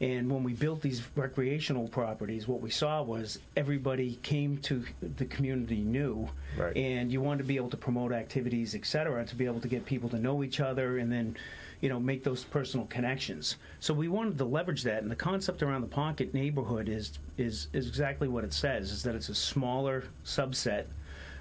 And 0.00 0.30
when 0.30 0.42
we 0.42 0.54
built 0.54 0.80
these 0.80 1.02
recreational 1.14 1.86
properties, 1.88 2.48
what 2.48 2.62
we 2.62 2.70
saw 2.70 3.02
was 3.02 3.38
everybody 3.54 4.18
came 4.22 4.56
to 4.58 4.84
the 5.02 5.26
community 5.26 5.82
new, 5.82 6.30
Right. 6.56 6.74
and 6.76 7.12
you 7.12 7.20
wanted 7.20 7.38
to 7.38 7.44
be 7.44 7.56
able 7.56 7.68
to 7.70 7.76
promote 7.76 8.10
activities, 8.10 8.74
et 8.74 8.86
cetera, 8.86 9.24
to 9.26 9.34
be 9.36 9.44
able 9.44 9.60
to 9.60 9.68
get 9.68 9.84
people 9.84 10.08
to 10.08 10.18
know 10.18 10.42
each 10.42 10.58
other, 10.58 10.96
and 10.96 11.12
then, 11.12 11.36
you 11.82 11.90
know, 11.90 12.00
make 12.00 12.24
those 12.24 12.44
personal 12.44 12.86
connections. 12.86 13.56
So 13.80 13.92
we 13.92 14.08
wanted 14.08 14.38
to 14.38 14.44
leverage 14.46 14.82
that, 14.84 15.02
and 15.02 15.10
the 15.10 15.16
concept 15.16 15.62
around 15.62 15.82
the 15.82 15.86
pocket 15.88 16.32
neighborhood 16.32 16.88
is 16.88 17.18
is 17.36 17.68
is 17.74 17.86
exactly 17.86 18.26
what 18.28 18.42
it 18.44 18.54
says: 18.54 18.90
is 18.92 19.02
that 19.02 19.14
it's 19.14 19.28
a 19.28 19.34
smaller 19.34 20.04
subset 20.24 20.86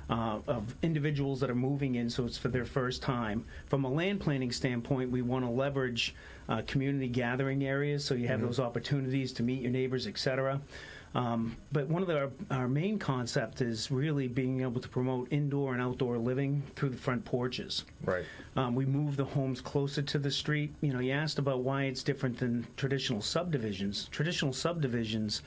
uh, 0.09 0.39
of 0.47 0.73
individuals 0.81 1.39
that 1.39 1.49
are 1.49 1.55
moving 1.55 1.95
in, 1.95 2.09
so 2.09 2.25
it's 2.25 2.37
for 2.37 2.47
their 2.47 2.65
first 2.65 3.01
time. 3.01 3.45
From 3.67 3.85
a 3.85 3.89
land 3.89 4.19
planning 4.19 4.51
standpoint, 4.51 5.11
we 5.11 5.21
want 5.21 5.45
to 5.45 5.51
leverage 5.51 6.15
uh, 6.47 6.63
community 6.65 7.07
gathering 7.07 7.63
areas, 7.63 8.03
so 8.03 8.15
you 8.15 8.27
have 8.27 8.41
those 8.41 8.59
opportunities 8.59 9.31
to 9.33 9.43
meet 9.43 9.61
your 9.61 9.71
neighbors, 9.71 10.07
etc. 10.07 10.59
Um, 11.15 11.55
but 11.71 11.87
one 11.87 12.01
of 12.01 12.07
the, 12.07 12.19
our, 12.19 12.29
our 12.51 12.67
main 12.67 12.99
concept 12.99 13.61
is 13.61 13.89
really 13.89 14.27
being 14.27 14.61
able 14.61 14.79
to 14.79 14.89
promote 14.89 15.27
indoor 15.31 15.73
and 15.73 15.81
outdoor 15.81 16.17
living 16.17 16.61
through 16.75 16.89
the 16.89 16.97
front 16.97 17.25
porches. 17.25 17.83
Right. 18.03 18.25
Um, 18.55 18.75
we 18.75 18.85
move 18.85 19.17
the 19.17 19.25
homes 19.25 19.61
closer 19.61 20.01
to 20.03 20.19
the 20.19 20.31
street. 20.31 20.71
You 20.81 20.93
know, 20.93 20.99
you 20.99 21.11
asked 21.11 21.39
about 21.39 21.59
why 21.59 21.83
it's 21.83 22.03
different 22.03 22.37
than 22.37 22.65
traditional 22.77 23.21
subdivisions. 23.21 24.07
Traditional 24.11 24.53
subdivisions 24.53 25.41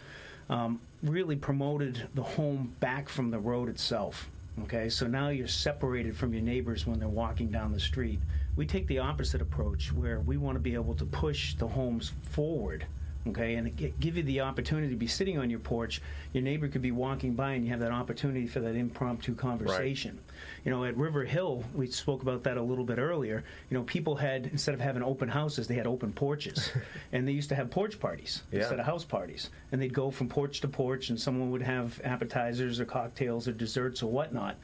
um, 0.50 0.80
really 1.02 1.36
promoted 1.36 2.08
the 2.14 2.22
home 2.22 2.74
back 2.80 3.08
from 3.08 3.30
the 3.30 3.38
road 3.38 3.68
itself. 3.68 4.28
Okay, 4.60 4.90
so 4.90 5.06
now 5.06 5.30
you're 5.30 5.48
separated 5.48 6.14
from 6.14 6.34
your 6.34 6.42
neighbors 6.42 6.86
when 6.86 6.98
they're 6.98 7.08
walking 7.08 7.48
down 7.48 7.72
the 7.72 7.80
street. 7.80 8.20
We 8.54 8.66
take 8.66 8.86
the 8.86 8.98
opposite 8.98 9.40
approach 9.40 9.92
where 9.92 10.20
we 10.20 10.36
want 10.36 10.56
to 10.56 10.60
be 10.60 10.74
able 10.74 10.94
to 10.96 11.06
push 11.06 11.54
the 11.54 11.66
homes 11.66 12.12
forward 12.30 12.84
okay, 13.28 13.54
and 13.54 13.68
it 13.68 14.00
give 14.00 14.16
you 14.16 14.22
the 14.22 14.40
opportunity 14.40 14.88
to 14.90 14.96
be 14.96 15.06
sitting 15.06 15.38
on 15.38 15.50
your 15.50 15.58
porch. 15.60 16.00
Your 16.32 16.42
neighbor 16.42 16.68
could 16.68 16.82
be 16.82 16.90
walking 16.92 17.34
by, 17.34 17.52
and 17.52 17.64
you 17.64 17.70
have 17.70 17.80
that 17.80 17.92
opportunity 17.92 18.46
for 18.46 18.60
that 18.60 18.74
impromptu 18.74 19.34
conversation. 19.34 20.18
You 20.64 20.70
know, 20.70 20.84
at 20.84 20.96
River 20.96 21.24
Hill, 21.24 21.64
we 21.74 21.88
spoke 21.88 22.22
about 22.22 22.44
that 22.44 22.56
a 22.56 22.62
little 22.62 22.84
bit 22.84 22.98
earlier. 22.98 23.42
You 23.70 23.78
know, 23.78 23.84
people 23.84 24.16
had 24.16 24.46
instead 24.46 24.74
of 24.74 24.80
having 24.80 25.02
open 25.02 25.28
houses, 25.28 25.66
they 25.66 25.74
had 25.74 25.86
open 25.86 26.12
porches, 26.12 26.70
and 27.12 27.26
they 27.26 27.32
used 27.32 27.48
to 27.48 27.54
have 27.54 27.70
porch 27.70 27.98
parties 27.98 28.42
Yeah. 28.50 28.60
instead 28.60 28.78
of 28.80 28.86
house 28.86 29.04
parties, 29.04 29.50
and 29.72 29.80
they'd 29.80 29.92
go 29.94 30.10
from 30.10 30.28
porch 30.28 30.60
to 30.60 30.68
porch, 30.68 31.10
and 31.10 31.20
someone 31.20 31.50
would 31.50 31.62
have 31.62 32.00
appetizers 32.04 32.80
or 32.80 32.84
cocktails 32.84 33.46
or 33.48 33.52
desserts 33.52 34.02
or 34.02 34.10
whatnot. 34.10 34.56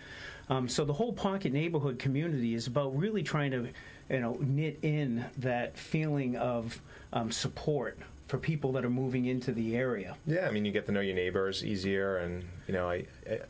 Um, 0.51 0.69
so 0.69 0.85
the 0.85 0.95
whole 0.95 1.13
pocket 1.13 1.53
neighborhood 1.53 1.99
community 1.99 2.55
is 2.55 2.67
about 2.67 2.97
really 2.97 3.23
trying 3.23 3.51
to, 3.51 3.69
you 4.09 4.21
know, 4.21 4.39
knit 4.41 4.79
in 4.83 5.25
that 5.39 5.77
feeling 5.77 6.37
of 6.37 6.81
um, 7.13 7.31
support 7.31 7.99
for 8.29 8.37
people 8.39 8.73
that 8.73 8.85
are 8.85 8.91
moving 8.91 9.25
into 9.25 9.53
the 9.53 9.75
area. 9.75 10.15
Yeah, 10.27 10.47
I 10.47 10.51
mean, 10.51 10.67
you 10.67 10.71
get 10.71 10.85
to 10.87 10.93
know 10.93 11.01
your 11.01 11.15
neighbors 11.17 11.65
easier, 11.65 12.19
and 12.19 12.45
you 12.67 12.75
know, 12.75 12.89
I, 12.89 13.05
I 13.29 13.41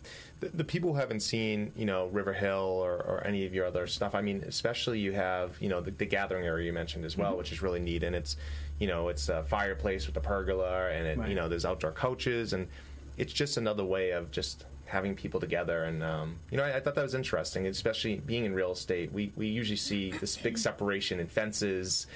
the, 0.41 0.49
the 0.51 0.65
people 0.65 0.93
who 0.93 0.99
haven't 1.01 1.21
seen, 1.21 1.73
you 1.77 1.85
know, 1.85 2.07
River 2.07 2.33
Hill 2.33 2.81
or, 2.85 2.93
or 2.93 3.23
any 3.27 3.45
of 3.45 3.53
your 3.53 3.67
other 3.67 3.89
stuff. 3.89 4.15
I 4.15 4.23
mean, 4.23 4.45
especially 4.47 5.01
you 5.01 5.11
have, 5.11 5.61
you 5.61 5.69
know, 5.69 5.81
the, 5.81 5.91
the 5.91 6.05
gathering 6.07 6.47
area 6.47 6.67
you 6.67 6.73
mentioned 6.73 7.05
as 7.05 7.17
well, 7.17 7.37
which 7.37 7.51
is 7.51 7.61
really 7.61 7.81
neat, 7.81 8.05
and 8.05 8.15
it's, 8.15 8.37
you 8.79 8.87
know, 8.87 9.09
it's 9.09 9.29
a 9.29 9.43
fireplace 9.43 10.07
with 10.07 10.17
a 10.17 10.21
pergola, 10.21 10.91
and 10.91 11.07
it, 11.09 11.19
Right. 11.19 11.29
you 11.29 11.35
know, 11.35 11.49
there's 11.49 11.65
outdoor 11.65 11.91
couches, 11.91 12.53
and 12.53 12.69
it's 13.17 13.33
just 13.33 13.57
another 13.57 13.85
way 13.85 14.13
of 14.13 14.31
just 14.31 14.65
having 14.87 15.15
people 15.15 15.39
together 15.39 15.85
and 15.85 16.03
um, 16.03 16.35
you 16.51 16.57
know 16.57 16.65
I, 16.65 16.77
I 16.77 16.81
thought 16.81 16.95
that 16.95 17.03
was 17.03 17.15
interesting 17.15 17.67
especially 17.67 18.23
being 18.25 18.47
in 18.47 18.55
real 18.55 18.73
estate 18.73 19.13
we, 19.13 19.31
we 19.37 19.47
usually 19.47 19.77
see 19.77 20.13
this 20.13 20.35
big 20.39 20.57
separation 20.57 21.21
in 21.21 21.27
fences 21.27 22.07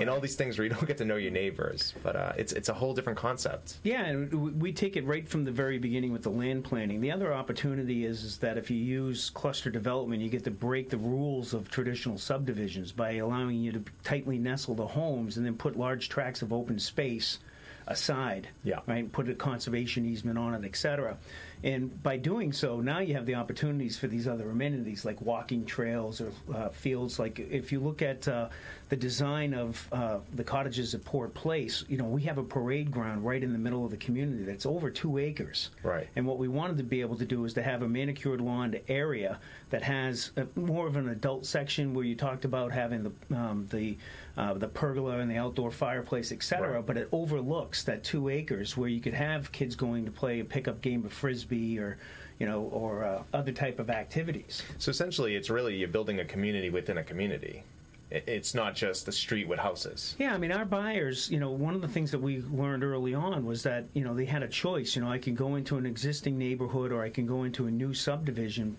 and 0.00 0.10
all 0.10 0.20
these 0.20 0.36
things 0.36 0.58
where 0.58 0.64
you 0.64 0.72
don't 0.72 0.86
get 0.86 0.98
to 0.98 1.04
know 1.04 1.16
your 1.16 1.30
neighbors 1.30 1.94
but 2.02 2.16
uh, 2.16 2.32
it's 2.36 2.52
it's 2.52 2.68
a 2.68 2.74
whole 2.74 2.94
different 2.94 3.18
concept 3.18 3.76
Yeah, 3.82 4.04
and 4.04 4.60
we 4.60 4.72
take 4.72 4.96
it 4.96 5.04
right 5.04 5.28
from 5.28 5.44
the 5.44 5.50
very 5.50 5.78
beginning 5.78 6.12
with 6.12 6.22
the 6.22 6.30
land 6.30 6.64
planning. 6.64 7.00
The 7.00 7.10
other 7.12 7.32
opportunity 7.32 8.04
is, 8.04 8.24
is 8.24 8.38
that 8.38 8.56
if 8.56 8.70
you 8.70 8.76
use 8.76 9.30
cluster 9.30 9.70
development, 9.70 10.22
you 10.22 10.28
get 10.28 10.44
to 10.44 10.50
break 10.50 10.90
the 10.90 10.96
rules 10.96 11.54
of 11.54 11.70
traditional 11.70 12.18
subdivisions 12.18 12.92
by 12.92 13.12
allowing 13.16 13.58
you 13.58 13.72
to 13.72 13.84
tightly 14.04 14.38
nestle 14.38 14.74
the 14.74 14.86
homes 14.86 15.36
and 15.36 15.46
then 15.46 15.56
put 15.56 15.76
large 15.76 16.08
tracts 16.08 16.42
of 16.42 16.52
open 16.52 16.78
space 16.78 17.38
aside. 17.86 18.48
Yeah. 18.64 18.80
Right. 18.86 19.10
Put 19.10 19.28
a 19.28 19.34
conservation 19.34 20.06
easement 20.06 20.38
on 20.38 20.54
it, 20.54 20.64
etc. 20.64 21.16
And 21.62 22.02
by 22.02 22.16
doing 22.16 22.52
so, 22.52 22.80
now 22.80 23.00
you 23.00 23.14
have 23.14 23.26
the 23.26 23.34
opportunities 23.34 23.98
for 23.98 24.06
these 24.06 24.26
other 24.26 24.48
amenities 24.50 25.04
like 25.04 25.20
walking 25.20 25.66
trails 25.66 26.20
or 26.20 26.32
uh, 26.54 26.68
fields. 26.70 27.18
Like 27.18 27.38
if 27.38 27.72
you 27.72 27.80
look 27.80 28.00
at 28.00 28.26
uh, 28.28 28.48
the 28.90 28.96
design 28.96 29.54
of 29.54 29.88
uh, 29.92 30.18
the 30.34 30.42
cottages 30.42 30.94
at 30.94 31.04
Port 31.04 31.32
Place, 31.32 31.84
you 31.88 31.96
know 31.96 32.04
we 32.04 32.22
have 32.22 32.38
a 32.38 32.42
parade 32.42 32.90
ground 32.90 33.24
right 33.24 33.42
in 33.42 33.52
the 33.52 33.58
middle 33.58 33.84
of 33.84 33.92
the 33.92 33.96
community 33.96 34.42
that's 34.42 34.66
over 34.66 34.90
two 34.90 35.16
acres. 35.16 35.70
Right. 35.84 36.08
And 36.16 36.26
what 36.26 36.38
we 36.38 36.48
wanted 36.48 36.76
to 36.78 36.82
be 36.82 37.00
able 37.00 37.16
to 37.16 37.24
do 37.24 37.44
is 37.44 37.54
to 37.54 37.62
have 37.62 37.82
a 37.82 37.88
manicured 37.88 38.40
lawn 38.40 38.74
area 38.88 39.38
that 39.70 39.84
has 39.84 40.32
a, 40.36 40.46
more 40.58 40.88
of 40.88 40.96
an 40.96 41.08
adult 41.08 41.46
section 41.46 41.94
where 41.94 42.04
you 42.04 42.16
talked 42.16 42.44
about 42.44 42.72
having 42.72 43.04
the 43.04 43.36
um, 43.36 43.68
the 43.70 43.96
uh, 44.36 44.54
the 44.54 44.66
pergola 44.66 45.18
and 45.18 45.30
the 45.30 45.36
outdoor 45.36 45.70
fireplace, 45.70 46.32
etc. 46.32 46.72
Right. 46.72 46.86
But 46.86 46.96
it 46.96 47.08
overlooks 47.12 47.84
that 47.84 48.02
two 48.02 48.28
acres 48.28 48.76
where 48.76 48.88
you 48.88 49.00
could 49.00 49.14
have 49.14 49.52
kids 49.52 49.76
going 49.76 50.04
to 50.04 50.10
play 50.10 50.40
a 50.40 50.44
pickup 50.44 50.82
game 50.82 51.04
of 51.04 51.12
frisbee 51.12 51.78
or 51.78 51.96
you 52.40 52.46
know 52.46 52.62
or 52.62 53.04
uh, 53.04 53.22
other 53.32 53.52
type 53.52 53.78
of 53.78 53.88
activities. 53.88 54.64
So 54.80 54.90
essentially, 54.90 55.36
it's 55.36 55.48
really 55.48 55.76
you're 55.76 55.88
building 55.88 56.18
a 56.18 56.24
community 56.24 56.70
within 56.70 56.98
a 56.98 57.04
community. 57.04 57.62
It- 58.10 58.24
It's 58.26 58.54
not 58.54 58.74
just 58.74 59.06
the 59.06 59.12
street 59.12 59.46
with 59.48 59.58
houses. 59.60 60.14
Yeah, 60.18 60.34
I 60.34 60.38
mean, 60.38 60.52
our 60.52 60.64
buyers, 60.64 61.30
you 61.30 61.38
know, 61.38 61.50
one 61.50 61.74
of 61.74 61.80
the 61.80 61.88
things 61.88 62.10
that 62.10 62.20
we 62.20 62.42
learned 62.42 62.82
early 62.82 63.14
on 63.14 63.44
was 63.46 63.62
that, 63.62 63.84
you 63.94 64.02
know, 64.04 64.14
they 64.14 64.24
had 64.24 64.42
a 64.42 64.48
choice. 64.48 64.96
You 64.96 65.02
know, 65.02 65.10
I 65.10 65.18
can 65.18 65.34
go 65.34 65.54
into 65.56 65.76
an 65.78 65.86
existing 65.86 66.36
neighborhood 66.38 66.90
or 66.92 67.02
I 67.02 67.10
can 67.10 67.26
go 67.26 67.44
into 67.44 67.66
a 67.66 67.70
new 67.70 67.94
subdivision, 67.94 68.76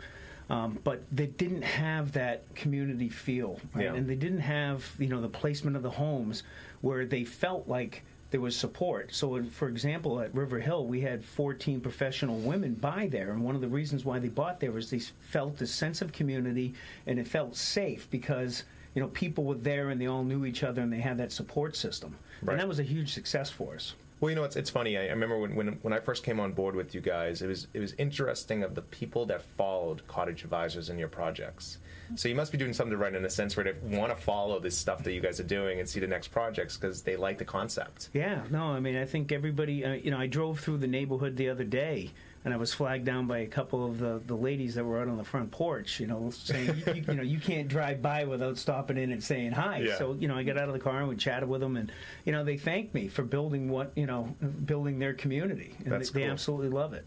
um, 0.50 0.80
but 0.84 1.04
they 1.16 1.28
didn't 1.28 1.62
have 1.64 2.12
that 2.14 2.44
community 2.56 3.08
feel. 3.10 3.60
Right? 3.74 3.86
Yeah. 3.86 3.94
And 3.94 4.10
they 4.10 4.16
didn't 4.16 4.42
have, 4.42 4.92
you 5.00 5.08
know, 5.08 5.22
the 5.22 5.30
placement 5.30 5.76
of 5.78 5.84
the 5.84 5.92
homes 5.92 6.44
where 6.82 7.06
they 7.06 7.24
felt 7.24 7.68
like 7.70 8.04
there 8.32 8.42
was 8.42 8.56
support. 8.56 9.14
So, 9.14 9.44
for 9.44 9.68
example, 9.70 10.20
at 10.22 10.34
River 10.34 10.60
Hill, 10.60 10.86
we 10.86 11.02
had 11.02 11.24
14 11.24 11.80
professional 11.82 12.38
women 12.40 12.76
buy 12.76 13.08
there, 13.12 13.32
and 13.32 13.44
one 13.44 13.56
of 13.56 13.62
the 13.62 13.68
reasons 13.68 14.04
why 14.06 14.20
they 14.20 14.30
bought 14.30 14.60
there 14.62 14.72
was 14.72 14.90
they 14.90 15.00
felt 15.00 15.60
a 15.62 15.68
sense 15.68 16.02
of 16.02 16.12
community 16.14 16.74
and 17.06 17.20
it 17.20 17.28
felt 17.28 17.56
safe 17.58 18.10
because 18.10 18.64
you 18.96 19.02
know 19.02 19.08
people 19.10 19.44
were 19.46 19.56
there 19.56 19.90
and 19.90 20.00
they 20.02 20.08
all 20.08 20.24
knew 20.24 20.46
each 20.46 20.64
other 20.64 20.82
and 20.82 20.92
they 20.92 21.00
had 21.00 21.18
that 21.18 21.32
support 21.32 21.76
system, 21.76 22.16
Right. 22.42 22.54
and 22.54 22.60
that 22.62 22.68
was 22.68 22.80
a 22.80 22.84
huge 22.84 23.14
success 23.14 23.50
for 23.50 23.76
us. 23.76 23.94
Well, 24.20 24.30
you 24.30 24.36
know, 24.36 24.44
it's, 24.44 24.56
it's 24.56 24.70
funny. 24.70 24.98
I, 25.00 25.06
I 25.06 25.10
remember 25.10 25.40
when, 25.40 25.56
when 25.56 25.68
when 25.82 25.94
I 25.94 26.00
first 26.00 26.24
came 26.24 26.40
on 26.40 26.52
board 26.54 26.76
with 26.76 26.94
you 26.94 27.02
guys, 27.02 27.42
it 27.42 27.48
was 27.48 27.68
it 27.74 27.80
was 27.80 27.94
interesting 27.94 28.62
of 28.64 28.76
the 28.76 28.82
people 28.84 29.26
that 29.28 29.42
followed 29.42 30.06
Cottage 30.08 30.44
Advisors 30.44 30.90
in 30.90 31.00
your 31.00 31.08
projects. 31.08 31.78
So 32.18 32.28
you 32.28 32.36
must 32.36 32.52
be 32.52 32.58
doing 32.58 32.74
something 32.74 32.98
right 32.98 33.16
in 33.16 33.24
a 33.24 33.30
sense 33.30 33.56
where 33.56 33.64
they 33.64 33.98
want 33.98 34.14
to 34.14 34.22
follow 34.22 34.60
this 34.60 34.78
stuff 34.78 35.02
that 35.06 35.14
you 35.14 35.22
guys 35.22 35.40
are 35.40 35.44
doing 35.46 35.80
and 35.80 35.88
see 35.88 36.02
the 36.02 36.08
next 36.08 36.28
projects 36.28 36.76
because 36.76 37.02
they 37.02 37.16
like 37.16 37.38
the 37.38 37.46
concept. 37.46 38.10
Yeah, 38.14 38.42
no, 38.52 38.66
I 38.66 38.82
mean, 38.82 38.98
I 38.98 39.06
think 39.06 39.32
everybody, 39.32 39.86
uh, 39.86 39.94
you 39.94 40.12
know, 40.12 40.18
I 40.20 40.28
drove 40.28 40.60
through 40.60 40.80
the 40.80 40.88
neighborhood 40.88 41.38
the 41.38 41.48
other 41.48 41.64
day, 41.64 42.12
and 42.44 42.54
I 42.54 42.58
was 42.58 42.74
flagged 42.74 43.06
down 43.06 43.28
by 43.28 43.40
a 43.40 43.48
couple 43.48 43.86
of 43.86 44.00
the, 44.00 44.22
the 44.26 44.36
ladies 44.36 44.76
that 44.76 44.84
were 44.84 45.00
out 45.00 45.08
on 45.08 45.18
the 45.18 45.24
front 45.24 45.52
porch, 45.52 46.00
you 46.00 46.08
know, 46.08 46.32
saying, 46.32 46.84
you, 46.86 46.94
you, 46.94 47.04
you 47.08 47.14
know, 47.14 47.24
you 47.24 47.40
can't 47.40 47.68
drive 47.68 48.02
by 48.02 48.26
without 48.26 48.58
stopping 48.58 48.98
in 48.98 49.12
and 49.12 49.24
saying 49.24 49.52
hi. 49.52 49.80
Yeah. 49.80 49.98
So, 49.98 50.14
you 50.14 50.28
know, 50.28 50.36
I 50.36 50.44
got 50.44 50.58
out 50.58 50.68
of 50.68 50.74
the 50.74 50.80
car 50.80 51.00
and 51.00 51.10
we 51.10 51.16
chatted 51.16 51.48
with 51.48 51.62
them, 51.62 51.78
and, 51.78 51.92
you 52.26 52.32
know, 52.32 52.44
they 52.44 52.58
thanked 52.58 52.94
me 52.94 53.08
for 53.08 53.24
building 53.24 53.70
what, 53.70 53.96
you 53.96 54.06
know, 54.08 54.36
building 54.66 55.00
their 55.00 55.14
community. 55.14 55.76
And 55.84 55.92
That's 55.92 56.12
they, 56.12 56.22
they 56.22 56.30
absolutely 56.30 56.70
love 56.70 56.94
it. 56.94 57.06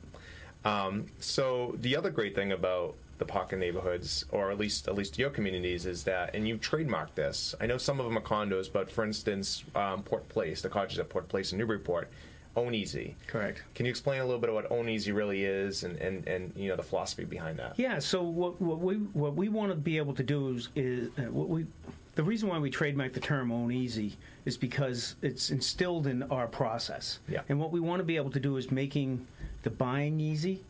Um, 0.65 1.07
so 1.21 1.75
the 1.81 1.97
other 1.97 2.11
great 2.11 2.35
thing 2.35 2.53
about 2.53 2.95
the 3.19 3.25
pocket 3.25 3.59
neighborhoods, 3.59 4.25
or 4.31 4.51
at 4.51 4.59
least 4.59 4.89
at 4.89 4.95
least 4.95 5.19
your 5.19 5.31
communities, 5.31 5.87
is 5.87 6.05
that, 6.05 6.35
and 6.35 6.49
you've 6.49 6.61
trademarked 6.61 7.15
this. 7.15 7.55
I 7.61 7.67
know 7.67 7.79
some 7.79 8.01
of 8.01 8.07
them 8.07 8.19
are 8.19 8.23
condos, 8.23 8.73
but 8.73 8.91
for 8.91 9.05
instance, 9.05 9.63
um, 9.77 10.03
Port 10.03 10.29
Place, 10.29 10.63
the 10.63 10.69
cottages 10.69 10.99
at 10.99 11.09
Port 11.11 11.29
Place 11.29 11.53
in 11.53 11.59
Newburyport, 11.59 12.11
own 12.57 12.75
easy. 12.75 13.17
Correct. 13.27 13.63
Can 13.75 13.87
you 13.87 13.91
explain 13.91 14.21
a 14.21 14.25
little 14.25 14.41
bit 14.41 14.49
of 14.49 14.55
what 14.55 14.71
own 14.71 14.89
easy 14.89 15.13
really 15.13 15.45
is, 15.45 15.83
and, 15.83 15.97
and, 15.99 16.27
and 16.27 16.53
you 16.57 16.69
know 16.69 16.77
the 16.77 16.83
philosophy 16.83 17.25
behind 17.25 17.59
that? 17.59 17.75
Yeah. 17.77 17.99
So 17.99 18.23
what, 18.23 18.61
what 18.61 18.79
we 18.79 18.97
what 18.97 19.35
we 19.35 19.49
want 19.49 19.73
to 19.73 19.77
be 19.77 19.97
able 19.97 20.15
to 20.15 20.23
do 20.23 20.49
is, 20.57 20.69
is 20.75 21.09
uh, 21.19 21.23
what 21.31 21.49
we 21.49 21.67
the 22.15 22.23
reason 22.23 22.49
why 22.49 22.59
we 22.59 22.71
trademark 22.71 23.13
the 23.13 23.21
term 23.21 23.51
"own 23.51 23.73
easy" 23.73 24.17
is 24.45 24.57
because 24.57 25.17
it's 25.23 25.51
instilled 25.51 26.07
in 26.07 26.23
our 26.25 26.47
process. 26.47 27.19
Yeah. 27.29 27.41
And 27.49 27.59
what 27.59 27.71
we 27.73 27.81
want 27.81 28.01
to 28.01 28.05
be 28.05 28.17
able 28.17 28.31
to 28.31 28.41
do 28.41 28.57
is 28.57 28.71
making 28.71 29.27
the 29.63 29.71
buying 29.71 30.21
easy. 30.21 30.61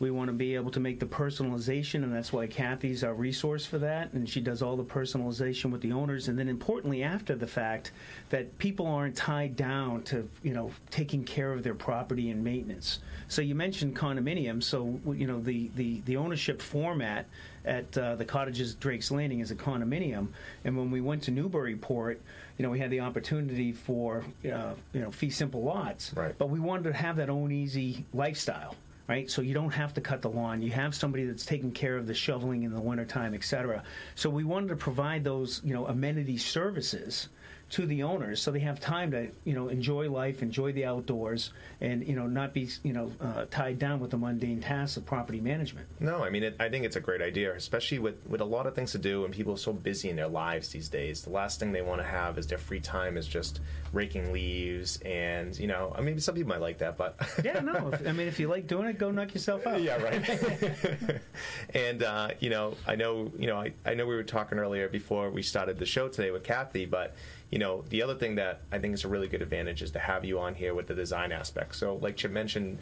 We 0.00 0.10
want 0.10 0.28
to 0.28 0.32
be 0.32 0.54
able 0.54 0.70
to 0.70 0.80
make 0.80 0.98
the 0.98 1.04
personalization, 1.04 2.02
and 2.02 2.10
that's 2.10 2.32
why 2.32 2.46
Kathy's 2.46 3.04
our 3.04 3.12
resource 3.12 3.66
for 3.66 3.76
that, 3.78 4.14
and 4.14 4.26
she 4.26 4.40
does 4.40 4.62
all 4.62 4.74
the 4.74 4.82
personalization 4.82 5.70
with 5.70 5.82
the 5.82 5.92
owners. 5.92 6.26
And 6.26 6.38
then, 6.38 6.48
importantly, 6.48 7.02
after 7.02 7.34
the 7.34 7.46
fact, 7.46 7.90
that 8.30 8.56
people 8.58 8.86
aren't 8.86 9.14
tied 9.14 9.56
down 9.56 10.02
to 10.04 10.26
you 10.42 10.54
know 10.54 10.72
taking 10.90 11.22
care 11.22 11.52
of 11.52 11.62
their 11.62 11.74
property 11.74 12.30
and 12.30 12.42
maintenance. 12.42 13.00
So 13.28 13.42
you 13.42 13.54
mentioned 13.54 13.94
condominiums. 13.94 14.64
So 14.64 14.98
you 15.12 15.26
know 15.26 15.38
the 15.38 15.70
the, 15.76 16.00
the 16.06 16.16
ownership 16.16 16.62
format 16.62 17.26
at 17.66 17.96
uh, 17.98 18.16
the 18.16 18.24
cottages 18.24 18.74
Drake's 18.74 19.10
Landing 19.10 19.40
is 19.40 19.50
a 19.50 19.54
condominium, 19.54 20.28
and 20.64 20.78
when 20.78 20.90
we 20.90 21.02
went 21.02 21.24
to 21.24 21.30
Newburyport, 21.30 22.18
you 22.56 22.62
know 22.62 22.70
we 22.70 22.78
had 22.78 22.88
the 22.88 23.00
opportunity 23.00 23.72
for 23.72 24.24
uh, 24.50 24.72
you 24.94 25.00
know 25.02 25.10
fee 25.10 25.28
simple 25.28 25.62
lots, 25.62 26.14
Right. 26.14 26.34
but 26.38 26.48
we 26.48 26.58
wanted 26.58 26.84
to 26.84 26.94
have 26.94 27.16
that 27.16 27.28
own 27.28 27.52
easy 27.52 28.06
lifestyle. 28.14 28.76
Right, 29.10 29.28
so 29.28 29.42
you 29.42 29.54
don't 29.54 29.72
have 29.72 29.94
to 29.94 30.00
cut 30.00 30.22
the 30.22 30.30
lawn. 30.30 30.62
You 30.62 30.70
have 30.70 30.94
somebody 30.94 31.24
that's 31.24 31.44
taking 31.44 31.72
care 31.72 31.96
of 31.96 32.06
the 32.06 32.14
shoveling 32.14 32.62
in 32.62 32.72
the 32.72 32.80
wintertime, 32.80 33.34
et 33.34 33.42
cetera. 33.42 33.82
So 34.14 34.30
we 34.30 34.44
wanted 34.44 34.68
to 34.68 34.76
provide 34.76 35.24
those, 35.24 35.60
you 35.64 35.74
know, 35.74 35.84
amenity 35.86 36.38
services 36.38 37.28
to 37.70 37.86
the 37.86 38.02
owners, 38.02 38.42
so 38.42 38.50
they 38.50 38.60
have 38.60 38.80
time 38.80 39.12
to, 39.12 39.28
you 39.44 39.54
know, 39.54 39.68
enjoy 39.68 40.10
life, 40.10 40.42
enjoy 40.42 40.72
the 40.72 40.84
outdoors, 40.84 41.50
and 41.80 42.06
you 42.06 42.16
know, 42.16 42.26
not 42.26 42.52
be, 42.52 42.68
you 42.82 42.92
know, 42.92 43.12
uh, 43.20 43.46
tied 43.50 43.78
down 43.78 44.00
with 44.00 44.10
the 44.10 44.18
mundane 44.18 44.60
tasks 44.60 44.96
of 44.96 45.06
property 45.06 45.40
management. 45.40 45.86
No, 46.00 46.24
I 46.24 46.30
mean, 46.30 46.42
it, 46.42 46.56
I 46.58 46.68
think 46.68 46.84
it's 46.84 46.96
a 46.96 47.00
great 47.00 47.22
idea, 47.22 47.54
especially 47.54 48.00
with, 48.00 48.26
with 48.28 48.40
a 48.40 48.44
lot 48.44 48.66
of 48.66 48.74
things 48.74 48.92
to 48.92 48.98
do 48.98 49.24
and 49.24 49.32
people 49.32 49.54
are 49.54 49.58
so 49.58 49.72
busy 49.72 50.10
in 50.10 50.16
their 50.16 50.28
lives 50.28 50.70
these 50.70 50.88
days. 50.88 51.22
The 51.22 51.30
last 51.30 51.60
thing 51.60 51.70
they 51.70 51.82
want 51.82 52.00
to 52.00 52.06
have 52.06 52.38
is 52.38 52.46
their 52.46 52.58
free 52.58 52.80
time 52.80 53.16
is 53.16 53.28
just 53.28 53.60
raking 53.92 54.32
leaves. 54.32 55.00
And, 55.02 55.56
you 55.58 55.66
know, 55.68 55.94
I 55.96 56.00
mean, 56.00 56.18
some 56.20 56.34
people 56.34 56.48
might 56.48 56.60
like 56.60 56.78
that, 56.78 56.96
but. 56.96 57.16
Yeah, 57.44 57.60
no. 57.60 57.90
If, 57.92 58.06
I 58.06 58.12
mean, 58.12 58.28
if 58.28 58.38
you 58.38 58.48
like 58.48 58.66
doing 58.66 58.86
it, 58.86 58.98
go 58.98 59.10
knock 59.10 59.32
yourself 59.32 59.66
out. 59.66 59.80
yeah, 59.80 59.96
right. 59.96 61.20
and 61.74 62.02
uh, 62.02 62.28
you 62.38 62.50
know, 62.50 62.74
I 62.86 62.96
know, 62.96 63.30
you 63.38 63.46
know, 63.46 63.56
I, 63.56 63.72
I 63.86 63.94
know 63.94 64.06
we 64.06 64.14
were 64.14 64.22
talking 64.22 64.58
earlier 64.58 64.88
before 64.88 65.30
we 65.30 65.42
started 65.42 65.78
the 65.78 65.86
show 65.86 66.08
today 66.08 66.30
with 66.30 66.44
Kathy, 66.44 66.84
but 66.84 67.14
you 67.50 67.58
know, 67.58 67.82
the 67.88 68.02
other 68.02 68.14
thing 68.14 68.36
that 68.36 68.60
I 68.70 68.78
think 68.78 68.94
is 68.94 69.04
a 69.04 69.08
really 69.08 69.26
good 69.26 69.42
advantage 69.42 69.82
is 69.82 69.90
to 69.92 69.98
have 69.98 70.24
you 70.24 70.38
on 70.38 70.54
here 70.54 70.72
with 70.72 70.86
the 70.86 70.94
design 70.94 71.32
aspect. 71.32 71.74
So, 71.74 71.96
like 71.96 72.16
Chip 72.16 72.30
mentioned, 72.30 72.78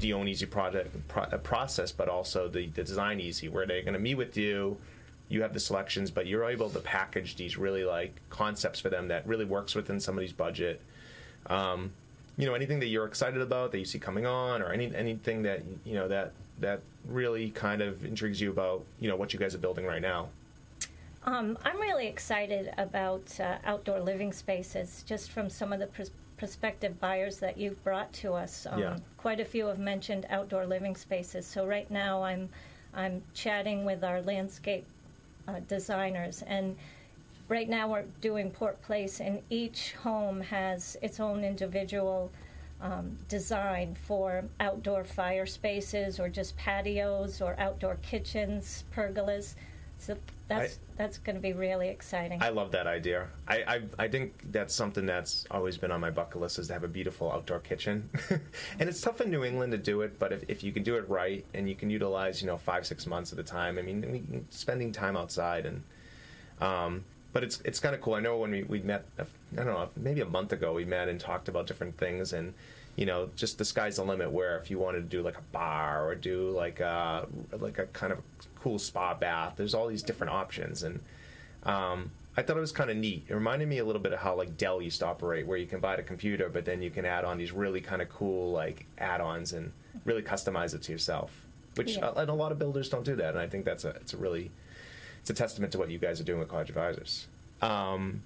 the 0.00 0.12
own 0.12 0.28
easy 0.28 0.44
project 0.44 0.94
pro- 1.08 1.22
uh, 1.22 1.38
process, 1.38 1.92
but 1.92 2.08
also 2.08 2.48
the, 2.48 2.66
the 2.66 2.84
design 2.84 3.20
easy, 3.20 3.48
where 3.48 3.66
they're 3.66 3.82
going 3.82 3.94
to 3.94 4.00
meet 4.00 4.16
with 4.16 4.36
you. 4.36 4.76
You 5.28 5.42
have 5.42 5.54
the 5.54 5.60
selections, 5.60 6.10
but 6.10 6.26
you're 6.26 6.44
able 6.44 6.68
to 6.70 6.78
package 6.78 7.36
these 7.36 7.56
really 7.56 7.84
like 7.84 8.14
concepts 8.28 8.78
for 8.78 8.90
them 8.90 9.08
that 9.08 9.26
really 9.26 9.46
works 9.46 9.74
within 9.74 9.98
somebody's 9.98 10.32
budget. 10.32 10.80
Um, 11.46 11.90
you 12.36 12.44
know, 12.44 12.54
anything 12.54 12.80
that 12.80 12.88
you're 12.88 13.06
excited 13.06 13.40
about 13.40 13.72
that 13.72 13.78
you 13.78 13.86
see 13.86 13.98
coming 13.98 14.26
on, 14.26 14.60
or 14.60 14.72
any 14.72 14.94
anything 14.94 15.42
that 15.44 15.62
you 15.86 15.94
know 15.94 16.06
that 16.08 16.32
that 16.60 16.80
really 17.08 17.50
kind 17.50 17.80
of 17.80 18.04
intrigues 18.04 18.40
you 18.40 18.50
about 18.50 18.84
you 19.00 19.08
know 19.08 19.16
what 19.16 19.32
you 19.32 19.38
guys 19.38 19.54
are 19.54 19.58
building 19.58 19.86
right 19.86 20.02
now. 20.02 20.28
Um, 21.26 21.58
I'm 21.64 21.80
really 21.80 22.06
excited 22.06 22.72
about 22.78 23.38
uh, 23.40 23.56
outdoor 23.64 23.98
living 24.00 24.32
spaces, 24.32 25.02
just 25.08 25.32
from 25.32 25.50
some 25.50 25.72
of 25.72 25.80
the 25.80 25.88
pros- 25.88 26.10
prospective 26.36 27.00
buyers 27.00 27.38
that 27.40 27.58
you've 27.58 27.82
brought 27.82 28.12
to 28.14 28.34
us. 28.34 28.66
Um, 28.70 28.78
Yeah. 28.78 28.96
Quite 29.16 29.40
a 29.40 29.44
few 29.44 29.66
have 29.66 29.80
mentioned 29.80 30.24
outdoor 30.30 30.66
living 30.66 30.94
spaces. 30.94 31.44
So 31.46 31.66
right 31.66 31.90
now, 31.90 32.22
I'm 32.22 32.48
I'm 32.94 33.22
chatting 33.34 33.84
with 33.84 34.04
our 34.04 34.22
landscape 34.22 34.84
uh, 35.48 35.60
designers, 35.68 36.42
and 36.42 36.76
right 37.48 37.68
now 37.68 37.88
we're 37.88 38.04
doing 38.20 38.50
Port 38.50 38.80
Place, 38.82 39.20
and 39.20 39.42
each 39.50 39.94
home 39.94 40.40
has 40.40 40.96
its 41.02 41.18
own 41.18 41.44
individual 41.44 42.30
um, 42.80 43.18
design 43.28 43.96
for 44.06 44.44
outdoor 44.60 45.02
fire 45.04 45.46
spaces, 45.46 46.20
or 46.20 46.28
just 46.28 46.56
patios, 46.56 47.42
or 47.42 47.56
outdoor 47.58 47.96
kitchens, 47.96 48.84
pergolas. 48.94 49.54
So 49.98 50.16
that's 50.48 50.78
that's 50.96 51.18
going 51.18 51.36
to 51.36 51.42
be 51.42 51.52
really 51.52 51.88
exciting. 51.88 52.42
I 52.42 52.50
love 52.50 52.70
that 52.72 52.86
idea. 52.86 53.26
I, 53.48 53.56
I 53.66 54.04
I 54.04 54.08
think 54.08 54.52
that's 54.52 54.74
something 54.74 55.04
that's 55.04 55.46
always 55.50 55.76
been 55.76 55.90
on 55.90 56.00
my 56.00 56.10
bucket 56.10 56.40
list 56.40 56.58
is 56.58 56.68
to 56.68 56.72
have 56.72 56.84
a 56.84 56.88
beautiful 56.88 57.32
outdoor 57.32 57.60
kitchen. 57.60 58.08
and 58.78 58.88
it's 58.88 59.00
tough 59.00 59.20
in 59.20 59.30
New 59.30 59.44
England 59.44 59.72
to 59.72 59.78
do 59.78 60.02
it, 60.02 60.18
but 60.18 60.32
if, 60.32 60.48
if 60.48 60.62
you 60.62 60.72
can 60.72 60.82
do 60.84 60.96
it 60.96 61.08
right 61.08 61.44
and 61.54 61.68
you 61.68 61.74
can 61.74 61.90
utilize, 61.90 62.40
you 62.40 62.46
know, 62.46 62.56
five, 62.56 62.86
six 62.86 63.06
months 63.06 63.32
at 63.32 63.38
a 63.38 63.42
time, 63.42 63.78
I 63.78 63.82
mean, 63.82 64.46
spending 64.50 64.92
time 64.92 65.16
outside 65.16 65.66
and, 65.66 65.82
um, 66.60 67.04
but 67.32 67.42
it's 67.42 67.60
it's 67.62 67.80
kind 67.80 67.94
of 67.94 68.00
cool. 68.00 68.14
I 68.14 68.20
know 68.20 68.38
when 68.38 68.52
we, 68.52 68.62
we 68.62 68.80
met, 68.80 69.04
I 69.18 69.24
don't 69.56 69.66
know, 69.66 69.88
maybe 69.96 70.20
a 70.20 70.26
month 70.26 70.52
ago, 70.52 70.72
we 70.72 70.84
met 70.84 71.08
and 71.08 71.20
talked 71.20 71.48
about 71.48 71.66
different 71.66 71.96
things 71.96 72.32
and, 72.32 72.54
you 72.94 73.04
know, 73.04 73.28
just 73.36 73.58
the 73.58 73.64
sky's 73.64 73.96
the 73.96 74.04
limit. 74.04 74.30
Where 74.30 74.56
if 74.58 74.70
you 74.70 74.78
wanted 74.78 75.02
to 75.02 75.08
do 75.08 75.22
like 75.22 75.36
a 75.36 75.42
bar 75.52 76.08
or 76.08 76.14
do 76.14 76.50
like 76.50 76.80
a 76.80 77.26
like 77.58 77.78
a 77.78 77.86
kind 77.86 78.12
of 78.12 78.22
cool 78.66 78.78
spa 78.80 79.14
bath, 79.14 79.54
there's 79.56 79.74
all 79.74 79.86
these 79.86 80.02
different 80.02 80.32
options, 80.32 80.82
and 80.82 80.98
um, 81.62 82.10
I 82.36 82.42
thought 82.42 82.56
it 82.56 82.60
was 82.60 82.72
kind 82.72 82.90
of 82.90 82.96
neat. 82.96 83.22
It 83.28 83.34
reminded 83.34 83.68
me 83.68 83.78
a 83.78 83.84
little 83.84 84.02
bit 84.02 84.12
of 84.12 84.18
how 84.18 84.34
like 84.34 84.58
Dell 84.58 84.82
used 84.82 84.98
to 85.00 85.06
operate, 85.06 85.46
where 85.46 85.56
you 85.56 85.66
can 85.66 85.78
buy 85.78 85.94
a 85.94 86.02
computer, 86.02 86.48
but 86.48 86.64
then 86.64 86.82
you 86.82 86.90
can 86.90 87.04
add 87.04 87.24
on 87.24 87.38
these 87.38 87.52
really 87.52 87.80
kind 87.80 88.02
of 88.02 88.08
cool 88.08 88.50
like 88.50 88.84
add-ons 88.98 89.52
and 89.52 89.70
really 90.04 90.20
customize 90.22 90.74
it 90.74 90.82
to 90.82 90.90
yourself. 90.90 91.30
Which 91.76 91.96
Yeah. 91.96 92.06
uh, 92.06 92.22
and 92.22 92.28
a 92.28 92.34
lot 92.34 92.50
of 92.50 92.58
builders 92.58 92.88
don't 92.88 93.04
do 93.04 93.14
that, 93.14 93.30
and 93.30 93.38
I 93.38 93.46
think 93.46 93.64
that's 93.64 93.84
a 93.84 93.90
it's 93.90 94.14
a 94.14 94.16
really 94.16 94.50
it's 95.20 95.30
a 95.30 95.34
testament 95.34 95.70
to 95.72 95.78
what 95.78 95.88
you 95.88 95.98
guys 96.00 96.20
are 96.20 96.24
doing 96.24 96.40
with 96.40 96.48
Cottage 96.48 96.70
Advisors. 96.70 97.28
Um, 97.62 98.20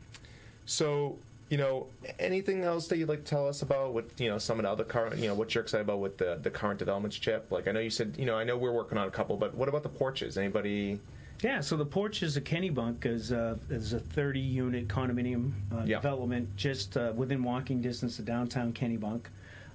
so, 0.65 1.19
you 1.51 1.59
know, 1.59 1.89
anything 2.19 2.63
else 2.63 2.87
that 2.89 2.97
you'd 2.99 3.09
like 3.09 3.25
to 3.25 3.29
tell 3.29 3.49
us 3.49 3.61
about 3.63 3.93
what 3.93 4.07
you 4.19 4.29
know 4.29 4.39
some 4.39 4.59
of 4.59 4.63
the 4.63 4.71
other 4.71 4.85
current, 4.85 5.19
you 5.19 5.27
know, 5.29 5.35
what 5.35 5.55
you're 5.55 5.63
excited 5.65 5.83
about 5.83 5.99
with 5.99 6.17
the 6.17 6.39
the 6.43 6.49
current 6.51 6.79
developments, 6.79 7.19
Chip? 7.19 7.51
Like 7.51 7.67
I 7.69 7.73
know 7.73 7.81
you 7.81 7.91
said, 7.91 8.15
you 8.17 8.25
know, 8.25 8.37
I 8.37 8.45
know 8.45 8.57
we're 8.57 8.73
working 8.73 8.97
on 8.97 9.07
a 9.09 9.11
couple, 9.11 9.37
but 9.37 9.55
what 9.55 9.69
about 9.69 9.83
the 9.83 9.89
porches? 9.89 10.39
Anybody? 10.39 10.99
Yeah, 11.43 11.61
so 11.63 11.77
the 11.77 11.87
porch 11.87 12.23
is 12.23 12.37
a 12.37 12.41
Kennebunk 12.43 13.07
is 13.07 13.31
a, 13.33 13.59
is 13.71 13.95
a 13.95 13.99
30 13.99 14.41
unit 14.41 14.89
condominium 14.89 15.53
uh, 15.73 15.85
Yeah. 15.87 15.97
development 15.97 16.55
just 16.55 16.99
uh, 16.99 17.13
within 17.17 17.43
walking 17.43 17.81
distance 17.81 18.19
of 18.19 18.27
downtown 18.27 18.75
Kennebunk. 18.75 19.23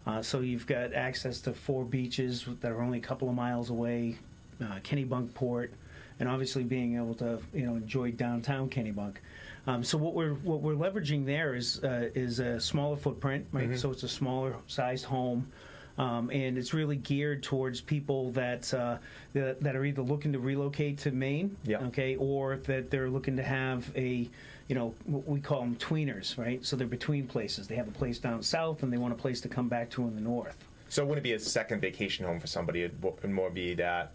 Uh, 0.06 0.22
so 0.22 0.42
you've 0.42 0.68
got 0.68 0.94
access 0.94 1.42
to 1.42 1.54
four 1.54 1.84
beaches 1.84 2.46
that 2.62 2.72
are 2.72 2.84
only 2.84 3.00
a 3.00 3.02
couple 3.02 3.28
of 3.30 3.34
miles 3.34 3.72
away, 3.72 4.16
uh, 4.62 4.76
Kennebunkport, 4.84 5.70
and 6.20 6.30
obviously 6.30 6.64
being 6.64 6.98
able 6.98 7.16
to 7.16 7.40
you 7.54 7.66
know 7.66 7.74
enjoy 7.76 8.12
downtown 8.12 8.70
Kennebunk. 8.70 9.16
Um, 9.68 9.84
so 9.84 9.98
what 9.98 10.14
we're 10.14 10.34
what 10.36 10.62
we're 10.62 10.74
leveraging 10.74 11.26
there 11.26 11.56
is 11.56 11.84
uh, 11.84 12.10
is 12.14 12.40
a 12.40 12.60
smaller 12.60 12.96
footprint, 12.98 13.48
right? 13.52 13.78
So 13.78 13.92
it's 13.92 14.04
a 14.04 14.10
smaller 14.10 14.56
sized 14.68 15.06
home. 15.06 15.48
Um, 15.98 16.30
and 16.30 16.58
it's 16.58 16.74
really 16.74 16.98
geared 16.98 17.42
towards 17.42 17.80
people 17.80 18.32
that, 18.32 18.74
uh, 18.74 18.98
that 19.32 19.62
that 19.62 19.78
are 19.78 19.86
either 19.86 20.02
looking 20.02 20.34
to 20.34 20.40
relocate 20.40 21.00
to 21.00 21.12
Maine, 21.12 21.56
okay, 21.70 22.18
or 22.18 22.58
that 22.58 22.92
they're 22.92 23.10
looking 23.10 23.38
to 23.38 23.44
have 23.44 23.90
a, 23.96 24.28
you 24.68 24.76
know, 24.76 24.94
what 25.06 25.26
we 25.26 25.40
call 25.40 25.62
them 25.62 25.78
tweeners, 25.78 26.38
right? 26.38 26.66
So 26.66 26.76
they're 26.76 26.86
between 26.86 27.28
places. 27.28 27.70
They 27.70 27.76
have 27.76 27.88
a 27.88 27.92
place 27.92 28.20
down 28.20 28.44
south, 28.44 28.84
and 28.84 28.92
they 28.92 28.98
want 28.98 29.14
a 29.14 29.18
place 29.18 29.40
to 29.42 29.48
come 29.48 29.70
back 29.70 29.90
to 29.92 30.02
in 30.04 30.16
the 30.16 30.22
north. 30.22 30.58
So 30.90 31.02
it 31.02 31.08
wouldn't 31.08 31.24
be 31.24 31.32
a 31.32 31.40
second 31.40 31.80
vacation 31.80 32.26
home 32.26 32.42
for 32.42 32.48
somebody. 32.48 32.82
It 32.84 32.94
would 33.02 33.30
more 33.30 33.50
be 33.50 33.74
that 33.76 34.12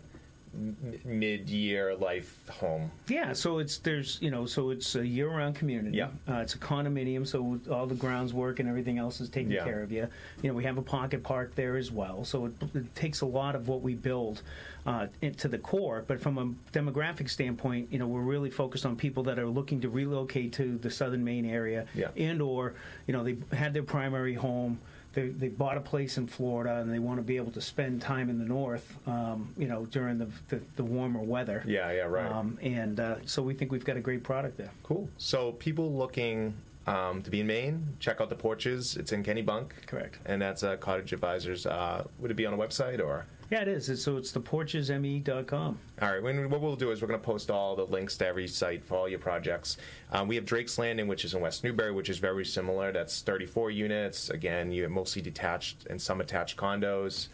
m- 0.54 0.76
mid-year 1.04 1.94
life 1.96 2.36
home. 2.48 2.90
Yeah, 3.08 3.32
so 3.32 3.58
it's 3.58 3.78
there's 3.78 4.18
you 4.20 4.30
know 4.30 4.46
so 4.46 4.70
it's 4.70 4.94
a 4.94 5.06
year-round 5.06 5.54
community. 5.56 5.96
Yeah. 5.98 6.08
uh, 6.28 6.36
it's 6.38 6.54
a 6.54 6.58
condominium, 6.58 7.26
so 7.26 7.58
all 7.72 7.86
the 7.86 7.94
grounds 7.94 8.32
work 8.34 8.60
and 8.60 8.68
everything 8.68 8.98
else 8.98 9.20
is 9.20 9.28
taken 9.28 9.50
Yeah. 9.52 9.64
care 9.64 9.82
of 9.82 9.92
you. 9.92 10.06
You 10.42 10.50
know, 10.50 10.54
we 10.56 10.64
have 10.64 10.78
a 10.78 10.82
pocket 10.82 11.22
park 11.22 11.54
there 11.54 11.76
as 11.76 11.90
well, 11.90 12.24
so 12.24 12.46
it, 12.46 12.52
it 12.74 12.94
takes 12.96 13.20
a 13.20 13.26
lot 13.26 13.54
of 13.54 13.68
what 13.68 13.82
we 13.82 13.94
build 13.94 14.42
uh, 14.86 15.06
into 15.22 15.46
the 15.48 15.58
core. 15.58 16.04
But 16.06 16.20
from 16.20 16.38
a 16.38 16.46
demographic 16.76 17.28
standpoint, 17.30 17.92
you 17.92 17.98
know, 17.98 18.08
we're 18.08 18.22
really 18.22 18.50
focused 18.50 18.86
on 18.86 18.96
people 18.96 19.22
that 19.24 19.38
are 19.38 19.46
looking 19.46 19.80
to 19.82 19.88
relocate 19.88 20.52
to 20.54 20.78
the 20.78 20.90
southern 20.90 21.22
Maine 21.24 21.44
area, 21.44 21.86
Yeah. 21.94 22.08
and 22.16 22.40
or 22.42 22.74
you 23.06 23.12
know 23.12 23.22
they 23.22 23.36
had 23.56 23.72
their 23.74 23.82
primary 23.82 24.34
home. 24.34 24.78
They, 25.12 25.28
they 25.28 25.48
bought 25.48 25.76
a 25.76 25.80
place 25.80 26.18
in 26.18 26.26
Florida 26.28 26.80
and 26.80 26.92
they 26.92 27.00
want 27.00 27.18
to 27.18 27.24
be 27.24 27.36
able 27.36 27.50
to 27.52 27.60
spend 27.60 28.00
time 28.00 28.30
in 28.30 28.38
the 28.38 28.44
north, 28.44 28.96
um, 29.08 29.52
you 29.58 29.66
know, 29.66 29.86
during 29.86 30.18
the, 30.18 30.28
the, 30.48 30.60
the 30.76 30.84
warmer 30.84 31.20
weather. 31.20 31.64
Yeah, 31.66 31.90
yeah, 31.90 32.02
right. 32.02 32.30
Um, 32.30 32.58
and 32.62 33.00
uh, 33.00 33.16
so 33.26 33.42
we 33.42 33.54
think 33.54 33.72
we've 33.72 33.84
got 33.84 33.96
a 33.96 34.00
great 34.00 34.22
product 34.22 34.56
there. 34.56 34.70
Cool. 34.84 35.08
So 35.18 35.52
people 35.52 35.92
looking 35.92 36.54
um, 36.86 37.22
to 37.22 37.30
be 37.30 37.40
in 37.40 37.46
Maine, 37.46 37.84
check 37.98 38.20
out 38.20 38.28
the 38.28 38.36
porches. 38.36 38.96
It's 38.96 39.12
in 39.12 39.24
Kennebunk. 39.24 39.70
Correct. 39.86 40.18
And 40.26 40.40
that's 40.40 40.62
uh, 40.62 40.76
Cottage 40.76 41.12
Advisors. 41.12 41.66
Uh, 41.66 42.06
would 42.20 42.30
it 42.30 42.34
be 42.34 42.46
on 42.46 42.54
a 42.54 42.58
website 42.58 43.00
or? 43.00 43.26
Yeah, 43.50 43.62
it 43.62 43.68
is. 43.68 43.86
So 43.86 43.92
it's, 43.92 44.02
so 44.02 44.16
it's 44.16 44.32
theporchesme.com. 44.32 45.78
All 46.00 46.08
right. 46.12 46.22
When, 46.22 46.48
what 46.48 46.60
we'll 46.60 46.76
do 46.76 46.92
is 46.92 47.02
we're 47.02 47.08
going 47.08 47.18
to 47.18 47.26
post 47.26 47.50
all 47.50 47.74
the 47.74 47.84
links 47.84 48.16
to 48.18 48.26
every 48.26 48.46
site 48.46 48.82
for 48.82 48.96
all 48.96 49.08
your 49.08 49.18
projects. 49.18 49.76
Um, 50.12 50.28
we 50.28 50.36
have 50.36 50.46
Drake's 50.46 50.78
Landing, 50.78 51.08
which 51.08 51.24
is 51.24 51.34
in 51.34 51.40
West 51.40 51.64
Newbury, 51.64 51.90
which 51.90 52.08
is 52.08 52.18
very 52.18 52.44
similar. 52.44 52.92
That's 52.92 53.22
34 53.22 53.72
units. 53.72 54.30
Again, 54.30 54.70
you 54.70 54.82
have 54.82 54.92
mostly 54.92 55.20
detached 55.20 55.88
and 55.88 56.00
some 56.00 56.20
attached 56.20 56.56
condos, 56.56 57.26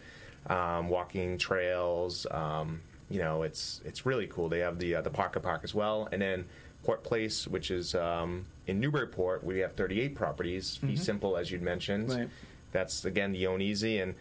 um, 0.47 0.89
walking 0.89 1.37
trails. 1.37 2.25
Um, 2.31 2.81
you 3.11 3.19
know, 3.19 3.43
it's 3.43 3.79
it's 3.85 4.05
really 4.05 4.27
cool. 4.27 4.49
They 4.49 4.59
have 4.59 4.79
the 4.79 4.95
uh, 4.95 5.01
the 5.01 5.11
Parker 5.11 5.39
Park 5.39 5.61
as 5.63 5.73
well, 5.73 6.09
and 6.11 6.21
then 6.21 6.45
Port 6.83 7.03
Place, 7.03 7.47
which 7.47 7.69
is 7.69 7.93
um, 7.95 8.43
in 8.65 8.79
Newburyport. 8.79 9.43
We 9.43 9.59
have 9.59 9.73
38 9.73 10.15
properties. 10.15 10.77
Fee 10.77 10.97
simple, 10.97 11.37
as 11.37 11.51
you'd 11.51 11.61
mentioned. 11.61 12.09
Right. 12.09 12.27
That's 12.71 13.05
again 13.05 13.33
the 13.33 13.45
Own 13.45 13.61
Easy 13.61 13.99
and. 13.99 14.15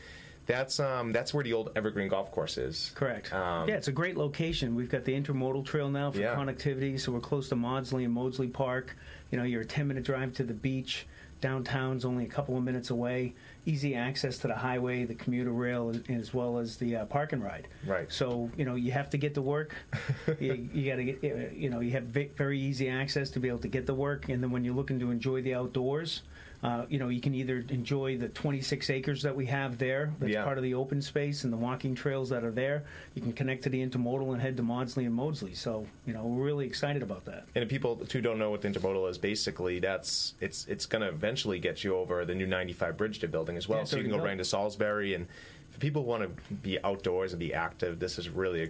That's 0.46 0.78
um, 0.80 1.12
that's 1.12 1.34
where 1.34 1.42
the 1.44 1.52
old 1.52 1.70
Evergreen 1.76 2.08
Golf 2.08 2.30
Course 2.30 2.56
is. 2.56 2.92
Correct. 2.94 3.32
Um, 3.32 3.68
yeah, 3.68 3.74
it's 3.76 3.88
a 3.88 3.92
great 3.92 4.16
location. 4.16 4.74
We've 4.76 4.90
got 4.90 5.04
the 5.04 5.20
intermodal 5.20 5.64
trail 5.66 5.88
now 5.90 6.10
for 6.12 6.18
Yeah. 6.20 6.36
connectivity, 6.36 7.00
so 7.00 7.12
we're 7.12 7.20
close 7.20 7.48
to 7.48 7.56
Maudslay 7.56 8.04
and 8.04 8.14
Maudslay 8.16 8.52
Park. 8.52 8.94
You 9.32 9.38
know, 9.38 9.44
you're 9.44 9.62
a 9.62 9.66
10 9.66 9.88
minute 9.88 10.04
drive 10.04 10.34
to 10.34 10.44
the 10.44 10.54
beach. 10.54 11.06
Downtown's 11.40 12.04
only 12.04 12.24
a 12.24 12.28
couple 12.28 12.56
of 12.56 12.64
minutes 12.64 12.90
away. 12.90 13.34
Easy 13.66 13.94
access 13.96 14.38
to 14.38 14.46
the 14.48 14.54
highway, 14.54 15.04
the 15.04 15.14
commuter 15.14 15.50
rail, 15.50 15.94
as- 16.08 16.32
well 16.32 16.58
as 16.58 16.76
the 16.78 16.96
uh, 16.96 17.04
park 17.06 17.32
and 17.32 17.42
ride. 17.42 17.66
Right. 17.84 18.10
So 18.10 18.48
you 18.56 18.64
know, 18.64 18.76
you 18.76 18.92
have 18.92 19.10
to 19.10 19.18
get 19.18 19.34
to 19.34 19.42
work. 19.42 19.74
you, 20.40 20.68
you 20.72 20.88
got 20.90 20.96
to 20.96 21.04
get. 21.04 21.52
You 21.54 21.70
know, 21.70 21.80
you 21.80 21.90
have 21.92 22.04
very 22.04 22.58
easy 22.60 22.88
access 22.88 23.30
to 23.30 23.40
be 23.40 23.48
able 23.48 23.58
to 23.58 23.68
get 23.68 23.86
to 23.86 23.94
work, 23.94 24.28
and 24.28 24.40
then 24.42 24.50
when 24.52 24.64
you're 24.64 24.74
looking 24.74 25.00
to 25.00 25.10
enjoy 25.10 25.42
the 25.42 25.54
outdoors. 25.54 26.22
Uh, 26.62 26.86
you 26.88 26.98
know, 26.98 27.08
you 27.08 27.20
can 27.20 27.34
either 27.34 27.64
enjoy 27.68 28.16
the 28.16 28.28
26 28.28 28.88
acres 28.90 29.22
that 29.22 29.36
we 29.36 29.46
have 29.46 29.78
there. 29.78 30.10
That's 30.18 30.32
Yeah. 30.32 30.44
part 30.44 30.56
of 30.56 30.64
the 30.64 30.74
open 30.74 31.02
space 31.02 31.44
and 31.44 31.52
the 31.52 31.56
walking 31.56 31.94
trails 31.94 32.30
that 32.30 32.44
are 32.44 32.50
there. 32.50 32.82
You 33.14 33.22
can 33.22 33.32
connect 33.32 33.62
to 33.64 33.68
the 33.68 33.86
intermodal 33.86 34.32
and 34.32 34.40
head 34.40 34.56
to 34.56 34.62
Maudslay 34.62 35.06
and 35.06 35.16
Maudslay. 35.16 35.54
So, 35.54 35.86
you 36.06 36.12
know, 36.14 36.24
we're 36.26 36.44
really 36.44 36.66
excited 36.66 37.02
about 37.02 37.24
that. 37.26 37.44
And 37.54 37.62
if 37.62 37.68
people 37.68 37.96
who 38.10 38.20
don't 38.20 38.38
know 38.38 38.50
what 38.50 38.62
the 38.62 38.68
intermodal 38.68 39.08
is, 39.10 39.18
basically 39.18 39.78
that's 39.80 40.34
it's 40.40 40.66
it's 40.66 40.86
going 40.86 41.02
to 41.02 41.08
eventually 41.08 41.58
get 41.58 41.84
you 41.84 41.94
over 41.96 42.24
the 42.24 42.34
new 42.34 42.46
95 42.46 42.96
bridge 42.96 43.20
they're 43.20 43.28
building 43.28 43.56
as 43.56 43.68
well. 43.68 43.80
Yeah, 43.80 43.84
so 43.84 43.96
you 43.96 44.02
can 44.02 44.12
go 44.12 44.18
right 44.18 44.32
into 44.32 44.44
Salisbury, 44.44 45.14
and 45.14 45.26
if 45.74 45.78
people 45.80 46.02
who 46.02 46.08
want 46.08 46.22
to 46.36 46.54
be 46.54 46.82
outdoors 46.82 47.32
and 47.32 47.38
be 47.40 47.52
active, 47.52 47.98
this 47.98 48.18
is 48.18 48.28
really 48.30 48.62
a 48.64 48.68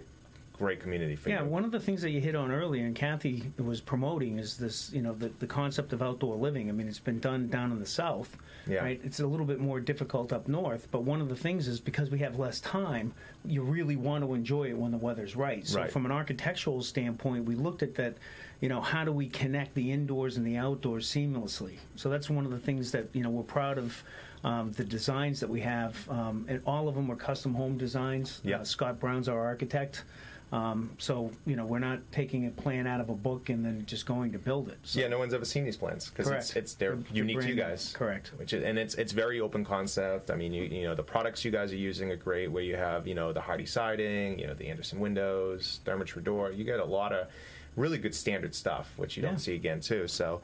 great 0.57 0.79
community 0.81 1.15
for 1.15 1.29
Yeah, 1.29 1.43
you. 1.43 1.49
one 1.49 1.63
of 1.63 1.71
the 1.71 1.79
things 1.79 2.01
that 2.01 2.09
you 2.11 2.19
hit 2.19 2.35
on 2.35 2.51
earlier, 2.51 2.85
and 2.85 2.95
Kathy 2.95 3.43
was 3.57 3.79
promoting, 3.79 4.39
is 4.39 4.57
this, 4.57 4.91
you 4.91 5.01
know, 5.01 5.13
the, 5.13 5.29
the 5.39 5.47
concept 5.47 5.93
of 5.93 6.01
outdoor 6.01 6.35
living. 6.35 6.69
I 6.69 6.71
mean, 6.71 6.87
it's 6.87 6.99
been 6.99 7.19
done 7.19 7.47
down 7.47 7.71
in 7.71 7.79
the 7.79 7.85
south, 7.85 8.35
Yeah. 8.67 8.79
right? 8.83 8.99
It's 9.03 9.19
a 9.19 9.27
little 9.27 9.45
bit 9.45 9.59
more 9.59 9.79
difficult 9.79 10.33
up 10.33 10.47
north, 10.47 10.87
but 10.91 11.03
one 11.03 11.21
of 11.21 11.29
the 11.29 11.35
things 11.35 11.67
is 11.67 11.79
because 11.79 12.09
we 12.09 12.19
have 12.19 12.39
less 12.39 12.59
time, 12.59 13.13
you 13.45 13.61
really 13.61 13.95
want 13.95 14.23
to 14.23 14.33
enjoy 14.33 14.65
it 14.69 14.77
when 14.77 14.91
the 14.91 14.97
weather's 14.97 15.35
right. 15.35 15.65
So, 15.67 15.79
Right. 15.79 15.91
from 15.91 16.05
an 16.05 16.11
architectural 16.11 16.81
standpoint, 16.83 17.45
we 17.45 17.55
looked 17.55 17.83
at 17.83 17.95
that. 17.95 18.15
You 18.59 18.69
know, 18.69 18.81
how 18.81 19.05
do 19.05 19.11
we 19.11 19.27
connect 19.29 19.75
the 19.75 19.91
indoors 19.91 20.35
and 20.35 20.43
the 20.45 20.57
outdoors 20.57 21.05
seamlessly? 21.07 21.73
So 21.95 22.09
that's 22.09 22.27
one 22.27 22.43
of 22.43 22.49
the 22.49 22.57
things 22.57 22.91
that 22.93 23.05
you 23.13 23.21
know 23.21 23.29
we're 23.29 23.43
proud 23.43 23.77
of. 23.77 24.01
Um, 24.43 24.71
the 24.73 24.83
designs 24.83 25.39
that 25.41 25.49
we 25.49 25.61
have, 25.61 26.09
um, 26.09 26.45
and 26.47 26.61
all 26.65 26.87
of 26.87 26.95
them 26.95 27.07
were 27.07 27.15
custom 27.15 27.53
home 27.55 27.77
designs. 27.77 28.39
Yeah. 28.43 28.57
Uh, 28.59 28.63
Scott 28.63 28.99
Brown's 28.99 29.27
our 29.29 29.39
architect. 29.45 30.03
Um, 30.51 30.91
so 30.97 31.31
you 31.45 31.55
know, 31.57 31.65
we're 31.65 31.79
not 31.79 31.99
taking 32.13 32.45
a 32.47 32.51
plan 32.51 32.87
out 32.87 33.01
of 33.01 33.09
a 33.09 33.13
book 33.13 33.49
and 33.49 33.65
then 33.65 33.85
just 33.85 34.05
going 34.05 34.31
to 34.31 34.39
build 34.39 34.69
it. 34.69 34.77
So, 34.83 34.99
Yeah, 35.01 35.07
no 35.09 35.19
one's 35.19 35.33
ever 35.33 35.43
seen 35.43 35.65
these 35.65 35.75
plans 35.75 36.09
because 36.09 36.29
it's, 36.29 36.55
it's 36.55 36.73
they're 36.75 36.95
They're 36.95 37.15
unique 37.17 37.41
to 37.41 37.49
you 37.49 37.55
guys. 37.55 37.91
Correct. 37.93 38.31
Which 38.37 38.53
is, 38.53 38.63
and 38.63 38.77
it's 38.77 38.95
it's 38.95 39.11
very 39.11 39.41
open 39.41 39.65
concept. 39.65 40.31
I 40.31 40.35
mean, 40.35 40.53
you 40.53 40.63
you 40.63 40.83
know 40.83 40.95
the 40.95 41.03
products 41.03 41.43
you 41.43 41.51
guys 41.51 41.73
are 41.73 41.75
using 41.77 42.11
are 42.11 42.15
great. 42.15 42.49
Where 42.49 42.63
you 42.63 42.77
have 42.77 43.07
you 43.07 43.13
know 43.15 43.33
the 43.33 43.41
Hardie 43.41 43.67
siding, 43.67 44.39
you 44.39 44.47
know 44.47 44.53
the 44.53 44.67
Andersen 44.67 44.99
windows, 45.01 45.81
Therma-Tru 45.85 46.21
door. 46.21 46.51
You 46.51 46.63
get 46.63 46.79
a 46.79 46.85
lot 46.85 47.11
of 47.11 47.27
really 47.75 47.97
good 47.97 48.15
standard 48.15 48.55
stuff, 48.55 48.91
which 48.97 49.17
you 49.17 49.23
Yeah. 49.23 49.29
don't 49.29 49.39
see 49.39 49.53
again 49.55 49.81
too. 49.81 50.07
So, 50.07 50.41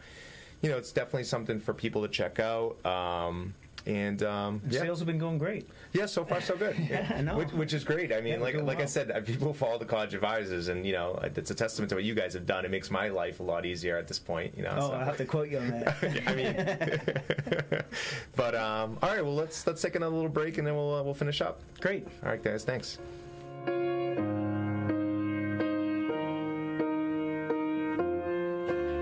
you 0.62 0.70
know, 0.70 0.78
it's 0.78 0.92
definitely 0.92 1.24
something 1.24 1.60
for 1.62 1.74
people 1.74 2.02
to 2.04 2.08
check 2.10 2.40
out. 2.40 2.76
Um, 2.86 3.54
and 3.86 4.24
um, 4.24 4.62
yeah. 4.70 4.82
Sales 4.82 5.00
have 5.00 5.08
been 5.08 5.18
going 5.18 5.38
great. 5.38 5.70
Yeah, 5.94 6.06
so 6.06 6.24
far 6.26 6.42
so 6.42 6.56
good. 6.56 6.76
Yeah, 6.90 7.12
I 7.16 7.22
know. 7.22 7.38
Which, 7.38 7.52
which 7.52 7.74
is 7.74 7.84
great. 7.84 8.12
I 8.12 8.22
mean, 8.22 8.34
Yeah, 8.34 8.38
we're 8.38 8.44
like 8.46 8.54
doing 8.54 8.66
like 8.66 8.80
I 8.80 8.86
said, 8.86 9.12
uh, 9.12 9.22
people 9.22 9.54
follow 9.54 9.78
the 9.78 9.86
cottage 9.86 10.14
advisors, 10.14 10.68
and 10.68 10.86
you 10.86 10.94
know, 10.94 11.20
it's 11.24 11.52
a 11.52 11.56
testament 11.56 11.90
to 11.90 11.96
what 11.96 12.04
you 12.04 12.16
guys 12.16 12.34
have 12.34 12.48
done. 12.48 12.66
It 12.66 12.72
makes 12.72 12.90
my 12.90 13.10
life 13.10 13.40
a 13.40 13.44
lot 13.44 13.66
easier 13.66 13.98
at 13.98 14.08
this 14.08 14.20
point. 14.20 14.56
You 14.58 14.64
know. 14.64 14.76
Oh, 14.78 14.88
so. 14.90 14.96
I 14.96 15.04
have 15.04 15.18
to 15.18 15.26
quote 15.26 15.50
you 15.50 15.60
on 15.60 15.68
that. 15.70 15.98
I 16.28 16.36
mean, 16.36 17.84
but 18.36 18.56
um, 18.56 18.98
all 19.02 19.10
right. 19.10 19.24
Well, 19.24 19.36
let's 19.36 19.66
let's 19.68 19.82
take 19.82 19.96
another 19.96 20.16
little 20.16 20.30
break, 20.30 20.58
and 20.58 20.66
then 20.66 20.76
we'll 20.76 20.96
uh, 20.96 21.04
we'll 21.04 21.14
finish 21.14 21.42
up. 21.42 21.60
Great. 21.80 22.06
All 22.24 22.30
right, 22.30 22.44
guys. 22.44 22.64
Thanks. 22.64 22.98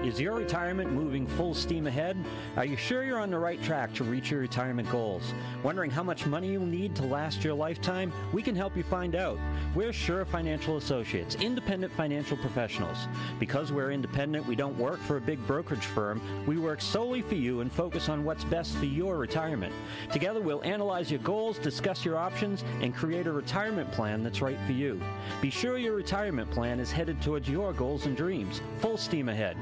Is 0.04 0.20
your 0.20 0.34
retirement 0.34 0.92
moving 0.92 1.28
full 1.28 1.54
steam 1.54 1.86
ahead? 1.86 2.18
Are 2.58 2.66
you 2.66 2.76
sure 2.76 3.04
you're 3.04 3.20
on 3.20 3.30
the 3.30 3.38
right 3.38 3.62
track 3.62 3.94
to 3.94 4.04
reach 4.04 4.32
your 4.32 4.40
retirement 4.40 4.90
goals? 4.90 5.32
Wondering 5.62 5.92
how 5.92 6.02
much 6.02 6.26
money 6.26 6.54
you'll 6.54 6.66
need 6.66 6.96
to 6.96 7.04
last 7.04 7.44
your 7.44 7.54
lifetime? 7.54 8.12
We 8.34 8.42
can 8.42 8.56
help 8.56 8.76
you 8.76 8.82
find 8.82 9.16
out. 9.16 9.38
We're 9.76 9.94
Sure 9.94 10.26
Financial 10.26 10.78
Associates, 10.78 11.36
independent 11.36 11.94
financial 11.94 12.36
professionals. 12.38 12.98
Because 13.40 13.72
we're 13.72 13.92
independent, 13.92 14.48
we 14.48 14.56
don't 14.56 14.76
work 14.76 15.00
for 15.02 15.18
a 15.18 15.22
big 15.22 15.46
brokerage 15.46 15.86
firm. 15.86 16.20
We 16.48 16.58
work 16.58 16.82
solely 16.82 17.22
for 17.22 17.36
you 17.36 17.62
and 17.62 17.72
focus 17.72 18.10
on 18.10 18.26
what's 18.26 18.44
best 18.44 18.76
for 18.78 18.86
your 18.86 19.20
retirement. 19.20 19.74
Together, 20.12 20.42
we'll 20.42 20.64
analyze 20.64 21.12
your 21.12 21.20
goals, 21.20 21.60
discuss 21.60 22.04
your 22.04 22.18
options, 22.18 22.64
and 22.82 22.96
create 22.96 23.28
a 23.28 23.32
retirement 23.32 23.92
plan 23.92 24.24
that's 24.24 24.42
right 24.42 24.60
for 24.66 24.72
you. 24.72 25.00
Be 25.42 25.52
sure 25.52 25.78
your 25.78 25.94
retirement 25.94 26.50
plan 26.50 26.80
is 26.80 26.92
headed 26.92 27.22
towards 27.22 27.48
your 27.48 27.72
goals 27.72 28.08
and 28.08 28.18
dreams. 28.18 28.62
Full 28.80 28.98
steam 28.98 29.30
ahead. 29.30 29.58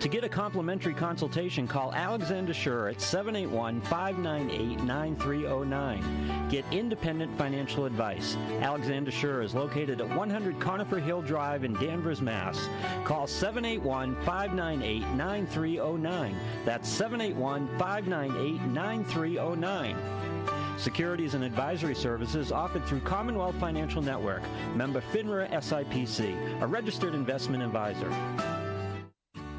To 0.00 0.08
get 0.08 0.24
a 0.24 0.28
complimentary 0.28 0.94
consultation, 0.94 1.66
call 1.66 1.92
Alexander 1.94 2.52
Schur 2.52 2.90
at 2.90 3.00
781 3.00 3.80
598 3.82 4.82
9309. 4.82 6.48
Get 6.48 6.64
independent 6.70 7.36
financial 7.38 7.86
advice. 7.86 8.36
Alexander 8.60 9.10
Schur 9.10 9.42
is 9.42 9.54
located 9.54 10.00
at 10.00 10.08
100 10.16 10.60
Conifer 10.60 11.00
Hill 11.00 11.22
Drive 11.22 11.64
in 11.64 11.74
Danvers, 11.74 12.20
Mass. 12.20 12.68
Call 13.04 13.26
781 13.26 14.14
598 14.24 15.08
9309. 15.14 16.36
That's 16.64 16.88
781 16.88 17.68
598 17.78 18.60
9309. 18.62 19.96
Securities 20.76 21.34
and 21.34 21.44
advisory 21.44 21.94
services 21.94 22.50
offered 22.50 22.84
through 22.84 23.00
Commonwealth 23.00 23.54
Financial 23.56 24.02
Network, 24.02 24.42
member 24.74 25.00
FINRA 25.00 25.48
SIPC, 25.52 26.60
a 26.60 26.66
registered 26.66 27.14
investment 27.14 27.62
advisor. 27.62 28.10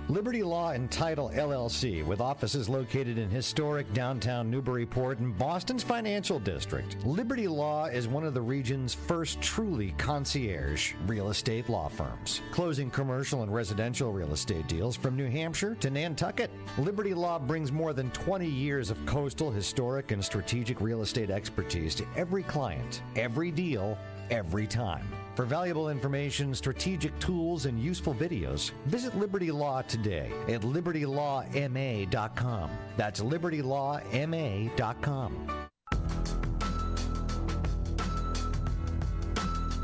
Liberty 0.08 0.44
Law 0.44 0.70
and 0.70 0.92
Title 0.92 1.32
LLC, 1.34 2.06
with 2.06 2.22
offices 2.22 2.70
located 2.70 3.18
in 3.18 3.28
historic 3.28 3.92
downtown 3.92 4.52
Newburyport 4.52 5.18
and 5.18 5.36
Boston's 5.36 5.82
financial 5.82 6.38
district. 6.38 7.04
Liberty 7.04 7.48
Law 7.48 7.86
is 7.86 8.08
one 8.08 8.24
of 8.24 8.36
the 8.36 8.42
region's 8.42 8.94
first 8.94 9.42
truly 9.42 9.96
concierge 9.98 10.94
real 11.08 11.32
estate 11.32 11.70
law 11.70 11.88
firms, 11.88 12.44
closing 12.52 12.92
commercial 12.92 13.42
and 13.42 13.52
residential 13.52 14.14
real 14.14 14.32
estate 14.32 14.68
deals 14.68 14.96
from 14.96 15.16
New 15.16 15.28
Hampshire 15.28 15.74
to 15.80 15.90
Nantucket. 15.90 16.52
Liberty 16.78 17.16
Law 17.16 17.40
brings 17.40 17.72
more 17.72 17.92
than 17.92 18.12
20 18.12 18.46
years 18.46 18.92
of 18.92 19.04
coastal, 19.08 19.50
historic, 19.50 20.12
and 20.12 20.24
strategic 20.24 20.82
real 20.82 21.02
estate 21.02 21.32
expertise 21.32 21.96
to 21.96 22.06
every 22.16 22.44
client, 22.44 23.02
every 23.16 23.50
deal, 23.50 23.98
every 24.30 24.68
time. 24.68 25.08
For 25.36 25.44
valuable 25.44 25.90
information, 25.90 26.56
strategic 26.56 27.20
tools, 27.20 27.66
and 27.66 27.78
useful 27.78 28.16
videos, 28.16 28.72
visit 28.86 29.18
Liberty 29.18 29.52
Law 29.52 29.82
today 29.82 30.32
at 30.48 30.62
libertylawma.com. 30.62 32.70
That's 32.96 33.20
libertylawma.com. 33.20 35.68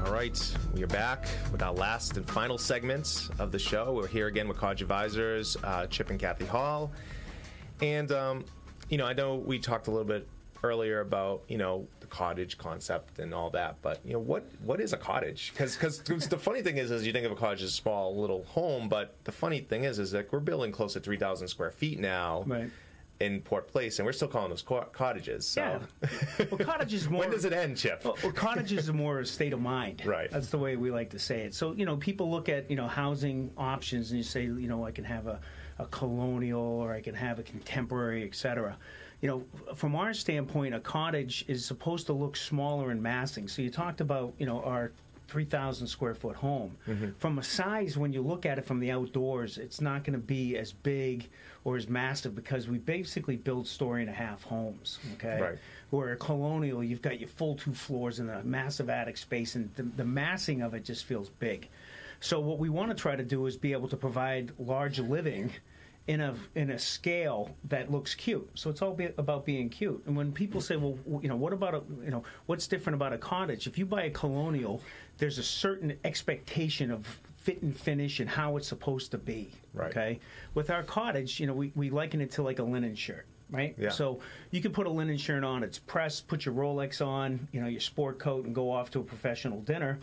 All 0.06 0.14
right, 0.14 0.58
we 0.74 0.84
are 0.84 0.88
back 0.88 1.28
with 1.52 1.62
our 1.62 1.74
last 1.74 2.16
and 2.16 2.26
final 2.26 2.58
segments 2.58 3.30
of 3.38 3.52
the 3.52 3.60
show. 3.60 3.92
We're 3.92 4.08
here 4.08 4.28
again 4.28 4.48
with 4.48 4.56
Cottage 4.56 4.84
Advisors, 4.84 5.58
uh, 5.66 5.86
Chip 5.88 6.12
and 6.12 6.20
Kathy 6.20 6.46
Hall. 6.46 6.94
And, 7.82 8.10
um, 8.14 8.46
you 8.90 8.98
know, 8.98 9.06
I 9.06 9.12
know 9.12 9.36
we 9.36 9.60
talked 9.60 9.88
a 9.88 9.92
little 9.92 10.08
bit 10.08 10.26
earlier 10.64 11.02
about, 11.02 11.42
you 11.50 11.58
know, 11.58 11.88
cottage 12.12 12.58
concept 12.60 13.18
and 13.18 13.34
all 13.34 13.50
that, 13.50 13.78
but, 13.82 14.00
you 14.06 14.14
know, 14.14 14.20
what 14.20 14.44
what 14.64 14.80
is 14.80 14.94
a 14.94 14.98
cottage? 14.98 15.52
Because 15.54 15.78
the 16.28 16.38
funny 16.38 16.62
thing 16.62 16.78
is, 16.78 16.92
is 16.92 17.08
you 17.08 17.14
think 17.14 17.26
of 17.26 17.32
a 17.32 17.36
cottage 17.36 17.64
as 17.64 17.70
a 17.70 17.74
small 17.74 18.16
little 18.16 18.44
home, 18.44 18.88
but 18.90 19.16
the 19.24 19.32
funny 19.32 19.62
thing 19.62 19.86
is, 19.86 19.98
is 19.98 20.12
that 20.12 20.32
we're 20.32 20.40
building 20.40 20.72
close 20.72 20.94
to 20.94 21.00
3,000 21.00 21.48
square 21.48 21.72
feet 21.72 22.00
now. 22.00 22.44
Right. 22.46 22.70
In 23.22 23.40
Port 23.40 23.68
Place, 23.72 24.00
and 24.00 24.06
we're 24.08 24.14
still 24.14 24.28
calling 24.28 24.50
those 24.50 24.64
co- 24.64 24.82
cottages. 24.92 25.46
So, 25.48 25.62
Yeah. 25.62 26.46
Well, 26.50 26.58
cottage 26.58 26.92
is 26.96 27.08
more. 27.12 27.20
when 27.20 27.30
does 27.30 27.46
it 27.46 27.54
end, 27.54 27.78
Chip? 27.78 28.04
Well, 28.04 28.18
well, 28.24 28.32
cottage 28.32 28.72
is 28.74 28.92
more 28.92 29.20
a 29.20 29.26
state 29.28 29.54
of 29.54 29.62
mind. 29.62 30.02
Right. 30.06 30.32
That's 30.32 30.50
the 30.50 30.58
way 30.58 30.76
we 30.76 30.90
like 30.90 31.12
to 31.12 31.20
say 31.20 31.42
it. 31.42 31.54
So, 31.54 31.72
you 31.74 31.86
know, 31.86 31.98
people 31.98 32.32
look 32.32 32.50
at, 32.50 32.68
you 32.72 32.76
know, 32.76 32.88
housing 32.88 33.52
options 33.60 34.10
and 34.10 34.18
you 34.18 34.24
say, 34.24 34.46
you 34.46 34.68
know, 34.68 34.88
I 34.88 34.92
can 34.92 35.04
have 35.04 35.28
a, 35.28 35.40
a 35.78 35.86
colonial 35.86 36.60
or 36.64 36.94
I 36.94 37.02
can 37.02 37.14
have 37.14 37.38
a 37.38 37.44
contemporary, 37.44 38.24
et 38.24 38.34
cetera. 38.34 38.76
You 39.22 39.28
know, 39.28 39.74
from 39.76 39.96
our 39.96 40.14
standpoint, 40.14 40.74
a 40.74 40.80
cottage 40.80 41.46
is 41.48 41.64
supposed 41.64 42.08
to 42.08 42.14
look 42.14 42.36
smaller 42.36 42.92
in 42.92 43.02
massing. 43.02 43.48
So 43.48 43.62
you 43.62 43.70
talked 43.70 44.02
about, 44.02 44.34
you 44.40 44.48
know, 44.48 44.64
our 44.64 44.92
3,000 45.28 45.88
square 45.88 46.14
foot 46.14 46.36
home. 46.36 46.72
Mm-hmm. 46.88 47.12
From 47.12 47.40
a 47.40 47.44
size, 47.44 47.98
when 47.98 48.12
you 48.12 48.22
look 48.22 48.46
at 48.46 48.58
it 48.58 48.66
from 48.66 48.80
the 48.80 48.92
outdoors, 48.92 49.58
it's 49.58 49.80
not 49.80 50.04
going 50.04 50.20
to 50.20 50.26
be 50.26 50.58
as 50.58 50.74
big 50.74 51.28
or 51.64 51.78
as 51.78 51.88
massive 51.88 52.36
because 52.36 52.68
we 52.68 52.80
basically 52.80 53.38
build 53.38 53.68
story 53.68 54.02
and 54.02 54.10
a 54.10 54.14
half 54.14 54.44
homes. 54.44 55.00
Okay. 55.14 55.40
Right. 55.40 55.58
Where 55.92 56.14
a 56.14 56.16
colonial, 56.18 56.84
you've 56.84 57.02
got 57.02 57.20
your 57.20 57.30
full 57.30 57.56
two 57.56 57.74
floors 57.74 58.20
and 58.20 58.30
a 58.30 58.44
massive 58.44 58.90
attic 58.90 59.18
space, 59.18 59.56
and 59.56 59.74
the, 59.76 59.84
the 59.84 60.06
massing 60.06 60.62
of 60.62 60.74
it 60.74 60.84
just 60.84 61.06
feels 61.06 61.30
big. 61.30 61.68
So 62.22 62.40
what 62.40 62.60
we 62.60 62.70
want 62.70 62.90
to 62.90 62.96
try 62.96 63.16
to 63.16 63.24
do 63.24 63.46
is 63.46 63.56
be 63.56 63.72
able 63.72 63.88
to 63.90 63.98
provide 63.98 64.52
large 64.60 65.00
living 65.00 65.52
in 66.08 66.20
a 66.22 66.36
in 66.56 66.72
a 66.72 66.80
scale 66.80 67.56
that 67.70 67.92
looks 67.92 68.16
cute. 68.16 68.50
So 68.56 68.70
it's 68.70 68.82
all 68.82 68.94
be, 68.94 69.10
about 69.18 69.46
being 69.46 69.70
cute. 69.70 70.02
And 70.08 70.16
when 70.16 70.32
people 70.32 70.62
say, 70.62 70.76
well, 70.76 70.98
you 71.22 71.30
know, 71.30 71.36
what 71.36 71.54
about 71.54 71.76
a 71.76 71.82
you 72.04 72.12
know 72.12 72.24
what's 72.48 72.68
different 72.68 72.96
about 72.96 73.14
a 73.14 73.18
cottage? 73.18 73.68
If 73.68 73.78
you 73.78 73.86
buy 73.86 74.04
a 74.04 74.10
colonial, 74.10 74.82
there's 75.20 75.38
a 75.38 75.44
certain 75.44 75.98
expectation 76.04 76.92
of 76.92 77.06
fit 77.42 77.62
and 77.62 77.76
finish 77.76 78.20
and 78.20 78.30
how 78.30 78.58
it's 78.58 78.68
supposed 78.68 79.12
to 79.12 79.18
be. 79.18 79.52
Right. 79.74 79.90
Okay. 79.92 80.20
With 80.54 80.70
our 80.70 80.84
cottage, 80.84 81.40
you 81.40 81.48
know, 81.48 81.54
we, 81.54 81.72
we 81.76 81.90
liken 81.90 82.22
it 82.22 82.32
to 82.34 82.44
like 82.44 82.60
a 82.60 82.64
linen 82.64 82.96
shirt. 82.96 83.26
Right, 83.50 83.76
Yeah. 83.78 83.90
so 83.90 84.22
you 84.52 84.62
can 84.62 84.72
put 84.72 84.88
a 84.88 84.90
linen 84.90 85.18
shirt 85.18 85.44
on. 85.44 85.62
It's 85.62 85.78
pressed. 85.78 86.30
Put 86.30 86.46
your 86.46 86.56
Rolex 86.56 87.06
on, 87.06 87.50
you 87.52 87.60
know, 87.60 87.68
your 87.68 87.82
sport 87.82 88.18
coat, 88.18 88.46
and 88.46 88.56
go 88.56 88.72
off 88.72 88.92
to 88.92 89.02
a 89.02 89.04
professional 89.04 89.60
dinner. 89.60 90.00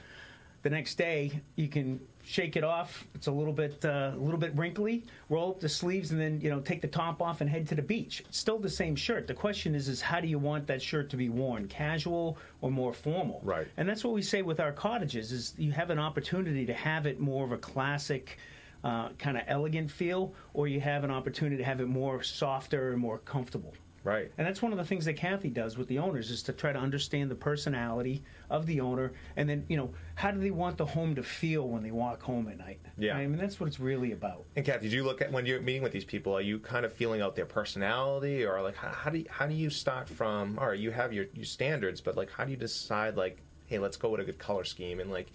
The 0.62 0.70
next 0.70 0.96
day, 0.96 1.32
you 1.56 1.68
can 1.68 2.00
shake 2.24 2.56
it 2.56 2.64
off. 2.64 3.04
It's 3.14 3.26
a 3.26 3.32
little 3.32 3.52
bit, 3.52 3.82
uh, 3.84 4.12
a 4.14 4.18
little 4.18 4.38
bit 4.38 4.54
wrinkly. 4.54 5.04
Roll 5.30 5.50
up 5.50 5.60
the 5.60 5.68
sleeves, 5.68 6.10
and 6.10 6.20
then 6.20 6.40
you 6.40 6.50
know, 6.50 6.60
take 6.60 6.82
the 6.82 6.88
top 6.88 7.22
off 7.22 7.40
and 7.40 7.48
head 7.48 7.68
to 7.68 7.74
the 7.74 7.82
beach. 7.82 8.20
It's 8.28 8.38
still 8.38 8.58
the 8.58 8.68
same 8.68 8.96
shirt. 8.96 9.26
The 9.26 9.34
question 9.34 9.74
is, 9.74 9.88
is 9.88 10.02
how 10.02 10.20
do 10.20 10.28
you 10.28 10.38
want 10.38 10.66
that 10.66 10.82
shirt 10.82 11.10
to 11.10 11.16
be 11.16 11.28
worn? 11.28 11.68
Casual 11.68 12.36
or 12.60 12.70
more 12.70 12.92
formal? 12.92 13.40
Right. 13.44 13.66
And 13.76 13.88
that's 13.88 14.04
what 14.04 14.12
we 14.12 14.22
say 14.22 14.42
with 14.42 14.60
our 14.60 14.72
cottages: 14.72 15.32
is 15.32 15.54
you 15.56 15.72
have 15.72 15.90
an 15.90 15.98
opportunity 15.98 16.66
to 16.66 16.74
have 16.74 17.06
it 17.06 17.20
more 17.20 17.44
of 17.44 17.52
a 17.52 17.58
classic. 17.58 18.38
Uh, 18.84 19.08
kind 19.18 19.36
of 19.36 19.42
elegant 19.48 19.90
feel, 19.90 20.32
or 20.54 20.68
you 20.68 20.78
have 20.80 21.02
an 21.02 21.10
opportunity 21.10 21.56
to 21.56 21.64
have 21.64 21.80
it 21.80 21.88
more 21.88 22.22
softer 22.22 22.92
and 22.92 23.00
more 23.00 23.18
comfortable. 23.18 23.74
Right. 24.04 24.30
And 24.38 24.46
that's 24.46 24.62
one 24.62 24.72
of 24.72 24.78
the 24.78 24.84
things 24.84 25.04
that 25.06 25.14
Kathy 25.14 25.50
does 25.50 25.76
with 25.76 25.88
the 25.88 25.98
owners 25.98 26.30
is 26.30 26.44
to 26.44 26.52
try 26.52 26.72
to 26.72 26.78
understand 26.78 27.30
the 27.30 27.34
personality 27.34 28.22
of 28.48 28.64
the 28.64 28.80
owner, 28.80 29.12
and 29.36 29.48
then 29.48 29.64
you 29.68 29.76
know 29.76 29.90
how 30.14 30.30
do 30.30 30.40
they 30.40 30.50
want 30.50 30.78
the 30.78 30.86
home 30.86 31.14
to 31.16 31.22
feel 31.22 31.68
when 31.68 31.82
they 31.82 31.90
walk 31.90 32.22
home 32.22 32.48
at 32.48 32.58
night. 32.58 32.78
Yeah. 32.96 33.16
I 33.16 33.26
mean 33.26 33.38
that's 33.38 33.60
what 33.60 33.66
it's 33.66 33.78
really 33.78 34.12
about. 34.12 34.44
And 34.56 34.64
Kathy, 34.64 34.88
do 34.88 34.96
you 34.96 35.04
look 35.04 35.20
at 35.20 35.30
when 35.32 35.44
you're 35.44 35.60
meeting 35.60 35.82
with 35.82 35.92
these 35.92 36.04
people? 36.04 36.34
Are 36.34 36.40
you 36.40 36.58
kind 36.58 36.86
of 36.86 36.92
feeling 36.92 37.20
out 37.20 37.36
their 37.36 37.44
personality, 37.44 38.44
or 38.44 38.62
like 38.62 38.76
how, 38.76 38.88
how 38.88 39.10
do 39.10 39.18
you, 39.18 39.26
how 39.28 39.46
do 39.46 39.54
you 39.54 39.68
start 39.68 40.08
from? 40.08 40.58
All 40.58 40.68
right, 40.68 40.78
you 40.78 40.90
have 40.90 41.12
your, 41.12 41.26
your 41.34 41.44
standards, 41.44 42.00
but 42.00 42.16
like 42.16 42.30
how 42.30 42.44
do 42.44 42.50
you 42.50 42.56
decide 42.56 43.16
like, 43.16 43.36
hey, 43.66 43.78
let's 43.78 43.96
go 43.96 44.08
with 44.08 44.20
a 44.20 44.24
good 44.24 44.38
color 44.38 44.64
scheme, 44.64 45.00
and 45.00 45.10
like, 45.10 45.28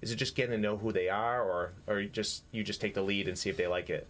is 0.00 0.10
it 0.10 0.16
just 0.16 0.34
getting 0.34 0.52
to 0.52 0.58
know 0.58 0.76
who 0.76 0.92
they 0.92 1.08
are, 1.08 1.42
or 1.42 1.72
or 1.86 2.02
just 2.04 2.44
you 2.52 2.64
just 2.64 2.80
take 2.80 2.94
the 2.94 3.02
lead 3.02 3.28
and 3.28 3.36
see 3.36 3.50
if 3.50 3.56
they 3.58 3.66
like 3.66 3.90
it? 3.90 4.06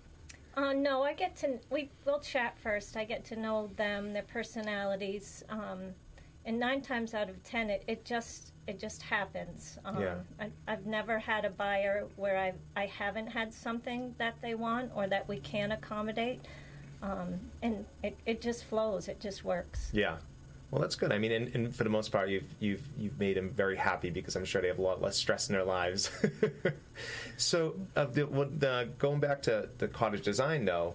Uh, 0.56 0.72
no, 0.72 1.02
I 1.02 1.12
get 1.12 1.36
to 1.38 1.58
we 1.70 1.90
will 2.06 2.18
chat 2.20 2.56
first. 2.58 2.96
I 2.96 3.04
get 3.04 3.24
to 3.26 3.36
know 3.36 3.68
them, 3.76 4.12
their 4.12 4.22
personalities, 4.22 5.44
um, 5.50 5.80
and 6.46 6.58
nine 6.58 6.80
times 6.80 7.12
out 7.12 7.28
of 7.28 7.42
ten, 7.44 7.68
it, 7.68 7.84
it 7.86 8.04
just 8.04 8.52
it 8.66 8.80
just 8.80 9.02
happens. 9.02 9.78
Um, 9.84 10.00
Yeah. 10.00 10.14
I, 10.40 10.48
I've 10.66 10.86
never 10.86 11.18
had 11.18 11.44
a 11.44 11.50
buyer 11.50 12.06
where 12.16 12.38
I 12.38 12.54
I 12.74 12.86
haven't 12.86 13.26
had 13.28 13.52
something 13.52 14.14
that 14.18 14.40
they 14.40 14.54
want 14.54 14.92
or 14.94 15.06
that 15.08 15.28
we 15.28 15.38
can 15.40 15.72
accommodate, 15.72 16.40
um, 17.02 17.34
and 17.62 17.84
it, 18.02 18.16
it 18.24 18.40
just 18.40 18.64
flows. 18.64 19.08
It 19.08 19.20
just 19.20 19.44
works. 19.44 19.90
Yeah. 19.92 20.16
Well, 20.70 20.80
that's 20.80 20.96
good. 20.96 21.12
I 21.12 21.18
mean, 21.18 21.32
and, 21.32 21.54
and 21.54 21.74
for 21.74 21.84
the 21.84 21.90
most 21.90 22.10
part, 22.10 22.28
you've 22.28 22.44
you've 22.58 22.82
you've 22.98 23.18
made 23.20 23.36
them 23.36 23.50
very 23.50 23.76
happy 23.76 24.10
because 24.10 24.34
I'm 24.34 24.44
sure 24.44 24.60
they 24.60 24.68
have 24.68 24.78
a 24.78 24.82
lot 24.82 25.00
less 25.00 25.16
stress 25.16 25.48
in 25.48 25.54
their 25.54 25.64
lives. 25.64 26.10
so, 27.36 27.74
uh, 27.94 28.06
the, 28.06 28.26
what, 28.26 28.58
the, 28.58 28.88
going 28.98 29.20
back 29.20 29.42
to 29.42 29.68
the 29.78 29.86
cottage 29.86 30.24
design, 30.24 30.64
though, 30.64 30.94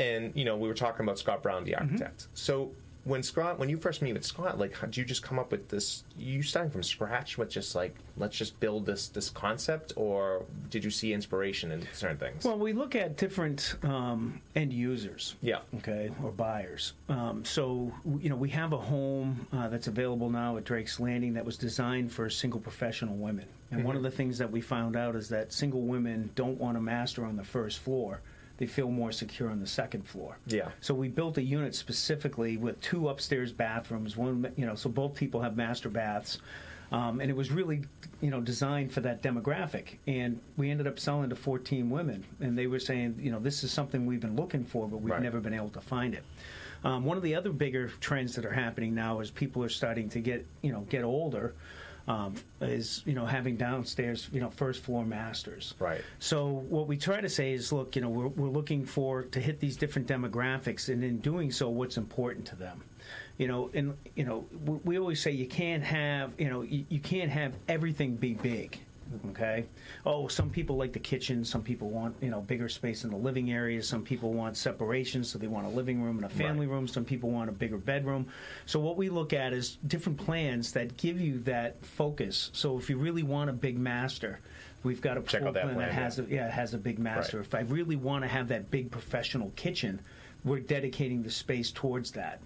and 0.00 0.34
you 0.34 0.44
know, 0.44 0.56
we 0.56 0.66
were 0.66 0.74
talking 0.74 1.04
about 1.04 1.18
Scott 1.18 1.42
Brown, 1.42 1.64
the 1.64 1.76
architect. 1.76 2.26
So, 2.34 2.70
when 3.08 3.22
Scott, 3.22 3.58
when 3.58 3.68
you 3.68 3.78
first 3.78 4.02
meet 4.02 4.12
with 4.12 4.24
Scott, 4.24 4.58
like, 4.58 4.74
how 4.74 4.86
did 4.86 4.96
you 4.96 5.04
just 5.04 5.22
come 5.22 5.38
up 5.38 5.50
with 5.50 5.68
this? 5.68 6.02
You 6.18 6.42
starting 6.42 6.70
from 6.70 6.82
scratch 6.82 7.38
with 7.38 7.50
just 7.50 7.74
like, 7.74 7.94
let's 8.16 8.36
just 8.36 8.60
build 8.60 8.84
this 8.86 9.08
this 9.08 9.30
concept, 9.30 9.94
or 9.96 10.44
did 10.70 10.84
you 10.84 10.90
see 10.90 11.12
inspiration 11.12 11.72
in 11.72 11.88
certain 11.94 12.18
things? 12.18 12.44
Well, 12.44 12.58
we 12.58 12.72
look 12.72 12.94
at 12.94 13.16
different 13.16 13.74
um, 13.82 14.40
end 14.54 14.72
users. 14.72 15.34
Yeah. 15.40 15.60
Okay, 15.76 16.10
or 16.22 16.30
buyers. 16.30 16.92
Um, 17.08 17.44
so, 17.44 17.92
you 18.20 18.28
know, 18.28 18.36
we 18.36 18.50
have 18.50 18.72
a 18.72 18.78
home 18.78 19.46
uh, 19.52 19.68
that's 19.68 19.86
available 19.86 20.28
now 20.28 20.56
at 20.58 20.64
Drake's 20.64 21.00
Landing 21.00 21.34
that 21.34 21.44
was 21.44 21.56
designed 21.56 22.12
for 22.12 22.28
single 22.28 22.60
professional 22.60 23.16
women. 23.16 23.46
And 23.70 23.84
one 23.84 23.96
of 23.96 24.02
the 24.02 24.10
things 24.10 24.38
that 24.38 24.50
we 24.50 24.62
found 24.62 24.96
out 24.96 25.14
is 25.14 25.28
that 25.28 25.52
single 25.52 25.82
women 25.82 26.30
don't 26.34 26.58
want 26.58 26.78
a 26.78 26.80
master 26.80 27.24
on 27.24 27.36
the 27.36 27.44
first 27.44 27.80
floor. 27.80 28.20
They 28.58 28.66
feel 28.66 28.90
more 28.90 29.12
secure 29.12 29.50
on 29.50 29.60
the 29.60 29.66
second 29.66 30.02
floor. 30.06 30.36
Yeah. 30.46 30.68
So 30.80 30.92
we 30.92 31.08
built 31.08 31.38
a 31.38 31.42
unit 31.42 31.74
specifically 31.76 32.56
with 32.56 32.80
two 32.82 33.08
upstairs 33.08 33.52
bathrooms. 33.52 34.16
One, 34.16 34.52
you 34.56 34.66
know, 34.66 34.74
so 34.74 34.90
both 34.90 35.14
people 35.14 35.40
have 35.42 35.56
master 35.56 35.88
baths, 35.88 36.38
um, 36.90 37.20
and 37.20 37.30
it 37.30 37.36
was 37.36 37.52
really, 37.52 37.84
you 38.20 38.30
know, 38.30 38.40
designed 38.40 38.92
for 38.92 39.00
that 39.02 39.22
demographic. 39.22 39.98
And 40.08 40.40
we 40.56 40.70
ended 40.70 40.88
up 40.88 40.98
selling 40.98 41.30
to 41.30 41.36
14 41.36 41.88
women, 41.88 42.24
and 42.40 42.58
they 42.58 42.66
were 42.66 42.80
saying, 42.80 43.16
you 43.20 43.30
know, 43.30 43.38
this 43.38 43.62
is 43.62 43.70
something 43.70 44.06
we've 44.06 44.20
been 44.20 44.36
looking 44.36 44.64
for, 44.64 44.88
but 44.88 44.98
we've 44.98 45.12
Right. 45.12 45.22
never 45.22 45.38
been 45.40 45.54
able 45.54 45.70
to 45.70 45.80
find 45.80 46.12
it. 46.14 46.24
Um, 46.84 47.04
one 47.04 47.16
of 47.16 47.22
the 47.22 47.34
other 47.36 47.50
bigger 47.50 47.92
trends 48.00 48.34
that 48.36 48.44
are 48.44 48.52
happening 48.52 48.94
now 48.94 49.20
is 49.20 49.30
people 49.30 49.62
are 49.64 49.68
starting 49.68 50.08
to 50.10 50.20
get, 50.20 50.44
you 50.62 50.72
know, 50.72 50.80
get 50.90 51.04
older. 51.04 51.54
Um, 52.08 52.36
is 52.62 53.02
you 53.04 53.12
know 53.12 53.26
having 53.26 53.56
downstairs 53.56 54.30
you 54.32 54.40
know 54.40 54.48
first 54.48 54.82
floor 54.82 55.04
masters 55.04 55.74
Right. 55.78 56.00
so 56.18 56.46
what 56.70 56.86
we 56.86 56.96
try 56.96 57.20
to 57.20 57.28
say 57.28 57.52
is, 57.52 57.70
look, 57.70 57.96
you 57.96 58.02
know, 58.02 58.08
we're, 58.08 58.28
we're 58.28 58.48
looking 58.48 58.86
for 58.86 59.24
to 59.24 59.40
hit 59.40 59.60
these 59.60 59.76
different 59.76 60.08
demographics, 60.08 60.88
and 60.88 61.04
in 61.04 61.18
doing 61.18 61.52
so, 61.52 61.68
what's 61.68 61.96
important 61.98 62.46
to 62.46 62.56
them. 62.56 62.82
You 63.36 63.46
know, 63.46 63.70
and 63.74 63.94
you 64.16 64.24
know, 64.24 64.46
we, 64.84 64.98
always 64.98 65.20
say 65.22 65.30
you 65.30 65.46
can't 65.46 65.84
have, 65.84 66.32
you 66.38 66.48
know, 66.48 66.62
you, 66.62 66.84
you 66.88 66.98
can't 66.98 67.30
have 67.30 67.54
everything 67.68 68.16
be 68.16 68.34
big. 68.34 68.78
Okay. 69.30 69.64
Oh, 70.04 70.28
some 70.28 70.50
people 70.50 70.76
like 70.76 70.92
the 70.92 70.98
kitchen. 70.98 71.44
Some 71.44 71.62
people 71.62 71.90
want, 71.90 72.16
you 72.20 72.30
know, 72.30 72.40
bigger 72.40 72.68
space 72.68 73.04
in 73.04 73.10
the 73.10 73.16
living 73.16 73.52
area. 73.52 73.82
Some 73.82 74.02
people 74.02 74.32
want 74.32 74.56
separation, 74.56 75.24
so 75.24 75.38
they 75.38 75.46
want 75.46 75.66
a 75.66 75.70
living 75.70 76.02
room 76.02 76.16
and 76.16 76.26
a 76.26 76.28
family 76.28 76.66
Right. 76.66 76.74
room. 76.74 76.88
Some 76.88 77.04
people 77.04 77.30
want 77.30 77.48
a 77.48 77.52
bigger 77.52 77.78
bedroom. 77.78 78.26
So 78.66 78.80
what 78.80 78.96
we 78.96 79.08
look 79.08 79.32
at 79.32 79.52
is 79.52 79.76
different 79.86 80.18
plans 80.18 80.72
that 80.72 80.96
give 80.96 81.20
you 81.20 81.38
that 81.40 81.80
focus. 81.82 82.50
So 82.52 82.78
if 82.78 82.90
you 82.90 82.96
really 82.98 83.22
want 83.22 83.50
a 83.50 83.54
big 83.54 83.78
master, 83.78 84.40
we've 84.82 85.00
got 85.00 85.16
a 85.16 85.22
Check 85.22 85.40
floor 85.40 85.48
out 85.48 85.54
that 85.54 85.64
plan 85.64 85.78
that 85.78 85.92
has 85.92 86.18
yeah. 86.18 86.24
a, 86.24 86.28
yeah, 86.28 86.46
it 86.48 86.52
has 86.52 86.74
a 86.74 86.78
big 86.78 86.98
master. 86.98 87.38
Right. 87.38 87.46
If 87.46 87.54
I 87.54 87.60
really 87.60 87.96
want 87.96 88.24
to 88.24 88.28
have 88.28 88.48
that 88.48 88.70
big 88.70 88.90
professional 88.90 89.50
kitchen, 89.56 90.00
we're 90.44 90.60
dedicating 90.60 91.22
the 91.22 91.30
space 91.30 91.70
towards 91.70 92.12
that. 92.12 92.40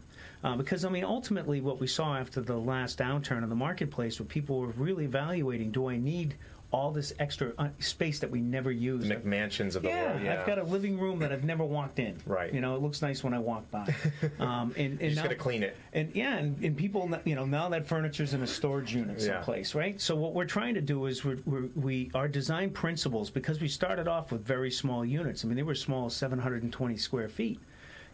Uh, 0.44 0.56
because 0.56 0.84
I 0.84 0.88
mean, 0.88 1.04
ultimately, 1.04 1.60
what 1.60 1.78
we 1.80 1.86
saw 1.86 2.16
after 2.16 2.40
the 2.40 2.56
last 2.56 2.98
downturn 2.98 3.42
in 3.42 3.48
the 3.48 3.54
marketplace, 3.54 4.18
where 4.18 4.26
people 4.26 4.58
were 4.60 4.68
really 4.68 5.04
evaluating, 5.04 5.70
do 5.70 5.88
I 5.88 5.96
need 5.96 6.34
all 6.72 6.90
this 6.90 7.12
extra 7.18 7.52
uh, 7.58 7.68
space 7.80 8.18
that 8.20 8.30
we 8.30 8.40
never 8.40 8.72
use? 8.72 9.06
the 9.06 9.14
McMansions 9.14 9.76
of 9.76 9.82
the 9.82 9.88
yeah, 9.88 10.10
world. 10.12 10.22
Yeah. 10.22 10.40
I've 10.40 10.46
got 10.46 10.58
a 10.58 10.64
living 10.64 10.98
room 10.98 11.18
that 11.18 11.30
I've 11.30 11.44
never 11.44 11.62
walked 11.64 11.98
in. 11.98 12.18
Right. 12.26 12.52
You 12.52 12.62
know, 12.62 12.74
it 12.74 12.80
looks 12.80 13.02
nice 13.02 13.22
when 13.22 13.34
I 13.34 13.38
walk 13.38 13.70
by. 13.70 13.94
Um, 14.40 14.72
and, 14.76 14.92
and 14.92 15.00
You 15.00 15.10
just 15.10 15.22
gotta 15.22 15.34
clean 15.36 15.62
it. 15.62 15.76
and 15.92 16.10
yeah, 16.16 16.36
and, 16.38 16.60
and 16.64 16.76
people, 16.76 17.08
you 17.24 17.34
know, 17.34 17.44
now 17.44 17.68
that 17.68 17.86
furniture's 17.86 18.34
in 18.34 18.42
a 18.42 18.46
storage 18.46 18.94
unit 18.94 19.18
Yeah. 19.20 19.34
someplace, 19.34 19.74
right? 19.74 20.00
So 20.00 20.16
what 20.16 20.32
we're 20.32 20.46
trying 20.46 20.74
to 20.74 20.80
do 20.80 21.06
is 21.06 21.24
we're, 21.24 21.38
we're, 21.44 21.68
we 21.76 22.10
our 22.14 22.26
design 22.26 22.70
principles 22.70 23.30
because 23.30 23.60
we 23.60 23.68
started 23.68 24.08
off 24.08 24.32
with 24.32 24.44
very 24.44 24.70
small 24.70 25.04
units. 25.04 25.44
I 25.44 25.48
mean, 25.48 25.56
they 25.56 25.62
were 25.62 25.74
small, 25.76 26.08
720 26.10 26.96
square 26.96 27.28
feet. 27.28 27.60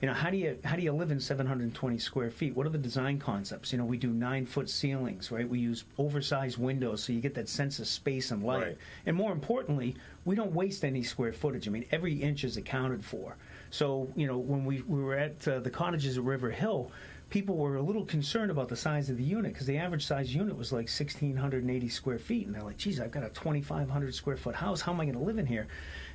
You 0.00 0.06
know, 0.06 0.14
how 0.14 0.30
do 0.30 0.36
you 0.36 0.56
how 0.64 0.76
do 0.76 0.82
you 0.82 0.92
live 0.92 1.10
in 1.10 1.18
720 1.20 1.98
square 1.98 2.30
feet? 2.30 2.56
What 2.56 2.66
are 2.66 2.70
the 2.70 2.78
design 2.78 3.18
concepts? 3.18 3.72
You 3.72 3.78
know, 3.78 3.84
we 3.84 3.96
do 3.96 4.10
nine 4.10 4.46
foot 4.46 4.70
ceilings, 4.70 5.32
right? 5.32 5.48
We 5.48 5.58
use 5.58 5.84
oversized 5.98 6.56
windows 6.56 7.02
so 7.02 7.12
you 7.12 7.20
get 7.20 7.34
that 7.34 7.48
sense 7.48 7.80
of 7.80 7.88
space 7.88 8.30
and 8.30 8.44
light. 8.44 8.62
Right. 8.62 8.76
And 9.06 9.16
more 9.16 9.32
importantly, 9.32 9.96
we 10.24 10.36
don't 10.36 10.52
waste 10.52 10.84
any 10.84 11.02
square 11.02 11.32
footage. 11.32 11.66
I 11.66 11.72
mean, 11.72 11.86
every 11.90 12.14
inch 12.14 12.44
is 12.44 12.56
accounted 12.56 13.04
for. 13.04 13.36
So, 13.70 14.08
you 14.14 14.26
know, 14.26 14.38
when 14.38 14.64
we, 14.64 14.82
we 14.82 15.02
were 15.02 15.16
at 15.16 15.46
uh, 15.46 15.58
the 15.58 15.70
cottages 15.70 16.16
at 16.16 16.24
River 16.24 16.50
Hill, 16.50 16.90
people 17.30 17.56
were 17.56 17.76
a 17.76 17.82
little 17.82 18.04
concerned 18.04 18.50
about 18.50 18.68
the 18.68 18.76
size 18.76 19.10
of 19.10 19.16
the 19.18 19.22
unit 19.24 19.52
because 19.52 19.66
the 19.66 19.76
average 19.76 20.06
size 20.06 20.34
unit 20.34 20.56
was 20.56 20.72
like 20.72 20.86
1,680 20.88 21.88
square 21.88 22.18
feet. 22.18 22.46
And 22.46 22.54
they're 22.54 22.62
like, 22.62 22.78
geez, 22.78 23.00
I've 23.00 23.10
got 23.10 23.22
a 23.22 23.28
2,500 23.30 24.14
square 24.14 24.36
foot 24.36 24.54
house. 24.54 24.80
How 24.80 24.92
am 24.92 25.00
I 25.00 25.04
going 25.04 25.18
to 25.18 25.22
live 25.24 25.38
in 25.38 25.46
here? 25.46 25.66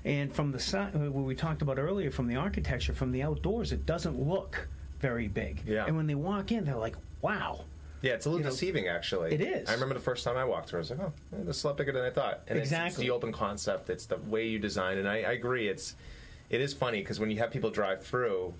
And 0.05 0.33
from 0.33 0.51
the 0.51 0.59
side, 0.59 0.95
uh, 0.95 0.99
what 1.11 1.25
we 1.25 1.35
talked 1.35 1.61
about 1.61 1.77
earlier, 1.77 2.09
from 2.11 2.27
the 2.27 2.35
architecture, 2.35 2.93
from 2.93 3.11
the 3.11 3.21
outdoors, 3.23 3.71
it 3.71 3.85
doesn't 3.85 4.19
look 4.19 4.67
very 4.99 5.27
big. 5.27 5.61
Yeah. 5.67 5.85
And 5.85 5.95
when 5.95 6.07
they 6.07 6.15
walk 6.15 6.51
in, 6.51 6.65
they're 6.65 6.75
like, 6.75 6.95
wow. 7.21 7.61
Yeah, 8.01 8.13
it's 8.13 8.25
a 8.25 8.29
little 8.29 8.39
You 8.41 8.45
know, 8.45 8.51
deceiving, 8.51 8.87
actually. 8.89 9.33
it 9.33 9.39
is. 9.41 9.69
I 9.69 9.73
remember 9.73 9.93
the 9.93 10.01
first 10.01 10.25
time 10.25 10.35
I 10.35 10.43
walked 10.43 10.69
through, 10.69 10.79
I 10.79 10.81
was 10.81 10.89
like, 10.89 10.99
"Oh, 10.99 11.13
this 11.31 11.55
is 11.59 11.63
a 11.63 11.67
lot 11.67 11.77
bigger 11.77 11.93
than 11.93 12.03
I 12.03 12.09
thought." 12.09 12.41
And 12.49 12.59
it's- 12.59 12.87
it's, 12.87 12.97
the 12.97 13.11
open 13.11 13.31
concept. 13.31 13.89
It's 13.89 14.05
the 14.07 14.17
way 14.17 14.45
you 14.45 14.59
design, 14.59 14.97
and 14.97 15.07
I, 15.07 15.19
I 15.19 15.31
agree. 15.31 15.69
It's 15.69 15.95
it 16.49 16.59
is 16.59 16.73
funny 16.73 16.99
because 16.99 17.21
when 17.21 17.31
you 17.31 17.37
have 17.37 17.51
people 17.51 17.69
drive 17.69 18.03
through, 18.05 18.53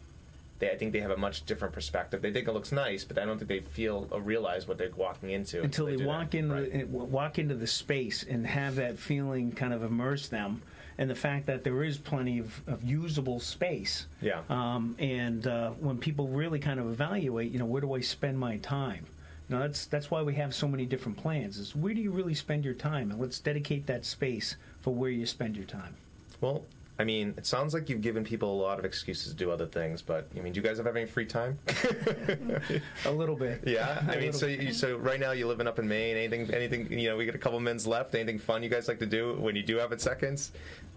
they 0.64 0.72
I 0.72 0.78
think 0.78 0.94
they 0.94 1.00
have 1.02 1.12
a 1.12 1.18
much 1.18 1.46
different 1.46 1.74
perspective. 1.74 2.22
They 2.22 2.32
think 2.32 2.48
it 2.48 2.54
looks 2.54 2.72
nice, 2.72 3.04
but 3.04 3.18
I 3.18 3.26
don't 3.26 3.38
think 3.38 3.50
they 3.50 3.60
feel 3.60 4.08
or 4.12 4.22
realize 4.22 4.68
what 4.68 4.78
they're 4.78 4.90
walking 4.96 5.32
into 5.32 5.62
until 5.64 5.86
they, 5.88 5.98
do 5.98 6.06
walk 6.06 6.32
that. 6.32 6.38
into 6.38 6.54
Right. 6.56 6.72
the, 6.72 6.98
walk 6.98 7.40
into 7.40 7.56
the 7.56 7.68
space 7.68 8.24
and 8.24 8.46
have 8.48 8.76
that 8.76 8.98
feeling 8.98 9.52
kind 9.52 9.74
of 9.74 9.84
immerse 9.84 10.28
them 10.30 10.62
and 10.98 11.10
the 11.10 11.16
fact 11.16 11.48
that 11.48 11.64
there 11.64 11.84
is 11.84 11.98
plenty 11.98 12.38
of, 12.40 12.62
of 12.68 12.84
usable 12.84 13.40
space 13.40 14.06
Yeah. 14.22 14.42
um, 14.50 14.96
and 15.00 15.46
uh, 15.48 15.72
when 15.72 15.98
people 15.98 16.28
really 16.28 16.60
kind 16.60 16.80
of 16.80 16.88
evaluate 16.88 17.52
you 17.52 17.60
know 17.60 17.66
where 17.66 17.82
do 17.82 17.94
I 17.94 18.02
spend 18.02 18.38
my 18.40 18.58
time 18.58 19.06
know, 19.50 19.60
that's 19.60 19.86
that's 19.88 20.10
why 20.12 20.22
we 20.22 20.36
have 20.36 20.54
so 20.56 20.68
many 20.68 20.86
different 20.86 21.18
plans 21.18 21.58
is 21.58 21.76
where 21.76 21.94
do 21.94 22.00
you 22.02 22.12
really 22.12 22.34
spend 22.36 22.64
your 22.64 22.74
time 22.76 23.12
and 23.12 23.20
let's 23.20 23.40
dedicate 23.40 23.86
that 23.88 24.06
space 24.06 24.56
for 24.82 24.94
where 24.94 25.10
you 25.10 25.26
spend 25.26 25.56
your 25.56 25.66
time 25.66 25.96
Well, 26.42 26.64
I 27.00 27.04
mean, 27.04 27.34
it 27.38 27.48
sounds 27.48 27.74
like 27.74 27.90
you've 27.90 28.02
given 28.02 28.24
people 28.24 28.54
a 28.54 28.60
lot 28.62 28.78
of 28.78 28.86
excuses 28.86 29.32
to 29.32 29.38
do 29.38 29.50
other 29.50 29.66
things, 29.66 30.02
but 30.02 30.28
I 30.38 30.42
mean, 30.42 30.54
do 30.54 30.60
you 30.60 30.66
guys 30.66 30.78
have 30.78 30.88
any 30.88 31.06
free 31.08 31.26
time? 31.26 31.58
a 33.06 33.12
little 33.12 33.36
bit 33.36 33.62
Yeah, 33.66 34.04
I 34.10 34.18
mean, 34.18 34.32
so 34.32 34.46
you, 34.46 34.74
so 34.74 34.98
right 34.98 35.20
now 35.20 35.32
you're 35.32 35.48
living 35.48 35.68
up 35.68 35.80
in 35.80 35.88
Maine. 35.88 36.18
Anything, 36.18 36.54
anything? 36.54 36.92
You 37.00 37.10
know, 37.10 37.18
we 37.18 37.26
got 37.26 37.36
a 37.36 37.40
couple 37.40 37.60
minutes 37.60 37.88
left. 37.88 38.14
Anything 38.14 38.38
fun 38.38 38.62
you 38.62 38.70
guys 38.70 38.88
like 38.88 39.00
to 39.00 39.06
do 39.08 39.34
when 39.34 39.56
you 39.56 39.64
do 39.64 39.78
have 39.78 39.92
it 39.92 40.02
seconds? 40.02 40.52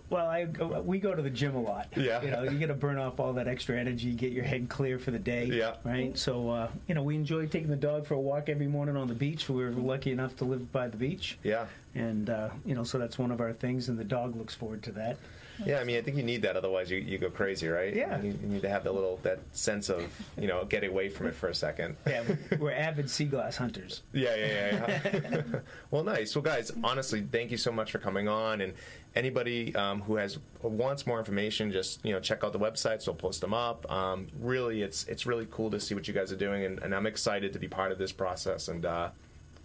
Well, 0.09 0.26
I 0.26 0.44
we 0.82 1.00
go 1.00 1.14
to 1.14 1.22
the 1.22 1.30
gym 1.30 1.56
a 1.56 1.61
lot. 1.61 1.88
Yeah. 1.96 2.22
You 2.22 2.30
know, 2.30 2.42
you 2.44 2.59
got 2.61 2.66
to 2.66 2.74
burn 2.74 2.96
off 2.98 3.18
all 3.18 3.32
that 3.32 3.48
extra 3.48 3.76
energy, 3.76 4.12
get 4.12 4.32
your 4.32 4.44
head 4.44 4.68
clear 4.68 4.98
for 4.98 5.11
the 5.11 5.18
day. 5.18 5.46
Yeah. 5.46 5.74
Right. 5.85 6.16
So, 6.16 6.50
uh, 6.50 6.68
you 6.87 6.94
know, 6.94 7.02
we 7.02 7.16
enjoy 7.16 7.46
taking 7.46 7.70
the 7.70 7.76
dog 7.76 8.06
for 8.06 8.14
a 8.14 8.20
walk 8.20 8.48
every 8.48 8.68
morning 8.68 8.96
on 8.96 9.09
the 9.09 9.14
beach. 9.14 9.48
We're 9.48 9.70
lucky 9.70 10.12
enough 10.12 10.37
to 10.37 10.44
live 10.44 10.70
by 10.70 10.87
the 10.88 10.96
beach, 10.96 11.38
Yeah, 11.42 11.66
and 11.94 12.30
uh, 12.30 12.50
you 12.64 12.74
know, 12.76 12.85
so 12.85 12.98
that's 12.98 13.18
one 13.18 13.32
of 13.32 13.40
our 13.40 13.52
things, 13.52 13.88
and 13.88 13.98
the 13.98 14.04
dog 14.04 14.37
looks 14.37 14.54
forward 14.54 14.85
to 14.85 14.92
that. 14.92 15.16
Yeah. 15.64 15.78
I 15.78 15.84
mean, 15.84 15.96
I 15.96 16.00
think 16.02 16.16
you 16.16 16.22
need 16.22 16.42
that. 16.42 16.56
Otherwise, 16.56 16.90
you, 16.90 16.98
you 16.98 17.18
go 17.18 17.30
crazy, 17.30 17.68
right? 17.68 17.94
Yeah. 17.94 18.20
You, 18.20 18.38
you 18.40 18.48
need 18.48 18.62
to 18.62 18.68
have 18.68 18.84
that 18.84 18.92
little 18.92 19.18
that 19.22 19.38
sense 19.56 19.88
of 19.88 20.04
you 20.38 20.48
know 20.48 20.64
getting 20.64 20.90
away 20.90 21.08
from 21.08 21.26
it 21.26 21.34
for 21.34 21.48
a 21.48 21.54
second. 21.54 21.96
Yeah, 22.06 22.22
we're 22.58 22.72
avid 22.72 23.10
sea 23.10 23.24
glass 23.24 23.56
hunters. 23.56 24.00
Yeah, 24.12 24.34
yeah, 24.36 24.46
yeah. 24.46 25.20
yeah. 25.30 25.42
well, 25.90 26.04
nice. 26.04 26.34
Well, 26.34 26.42
guys, 26.42 26.70
honestly, 26.84 27.20
thank 27.20 27.50
you 27.50 27.56
so 27.56 27.72
much 27.72 27.90
for 27.90 27.98
coming 27.98 28.28
on. 28.28 28.60
And 28.60 28.72
anybody 29.16 29.74
um, 29.74 30.02
who 30.02 30.16
has 30.16 30.38
wants 30.62 31.06
more 31.06 31.18
information, 31.18 31.72
just 31.72 32.04
you 32.04 32.12
know, 32.12 32.20
check 32.20 32.44
out 32.44 32.52
the 32.52 32.58
websites. 32.58 33.02
So 33.02 33.12
we'll 33.12 33.18
post 33.18 33.40
them 33.40 33.54
up. 33.54 33.90
Um, 33.90 34.28
really, 34.40 34.82
it's 34.82 35.04
it's 35.04 35.26
really 35.26 35.46
cool 35.50 35.70
to 35.72 35.80
see 35.80 35.94
what 35.94 36.06
you 36.06 36.14
guys 36.14 36.30
are 36.30 36.36
doing, 36.36 36.64
and, 36.64 36.78
and 36.80 36.94
I'm 36.94 37.06
excited 37.06 37.52
to 37.54 37.58
be 37.58 37.68
part 37.68 37.90
of 37.90 37.98
this 37.98 38.12
process 38.12 38.68
and 38.68 38.84
uh, 38.84 39.08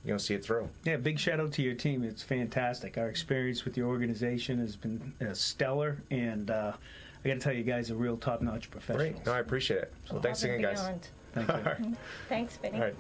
you 0.04 0.12
know 0.12 0.18
see 0.18 0.34
it 0.34 0.44
through. 0.44 0.70
Yeah, 0.84 0.98
big 0.98 1.20
shout 1.20 1.40
out 1.40 1.54
to 1.54 1.62
your 1.62 1.76
team. 1.76 2.04
It's 2.04 2.24
fantastic. 2.24 2.98
Our 2.98 3.08
experience 3.08 3.66
with 3.66 3.78
your 3.78 3.88
organization 3.88 4.60
has 4.60 4.76
been 4.76 5.14
uh, 5.22 5.34
stellar, 5.34 5.98
and 6.10 6.50
uh, 6.50 6.74
I 7.24 7.28
got 7.28 7.36
to 7.36 7.40
tell 7.40 7.54
you, 7.54 7.64
guys 7.64 7.90
a 7.92 7.96
real 7.96 8.18
top 8.18 8.42
notch 8.42 8.72
professional. 8.72 9.12
Great. 9.12 9.26
No, 9.26 9.34
I 9.34 9.40
appreciate 9.40 9.84
it. 9.84 9.94
So 10.10 10.20
thanks 10.20 10.44
again, 10.44 10.62
guys. 10.62 10.82
beyond. 10.82 11.08
Thank 11.34 11.48
you. 11.48 11.54
All 11.54 11.62
right. 11.62 11.98
Thanks, 12.30 12.58
Vinny. 12.58 12.78
All 12.78 12.84
right. 12.84 12.96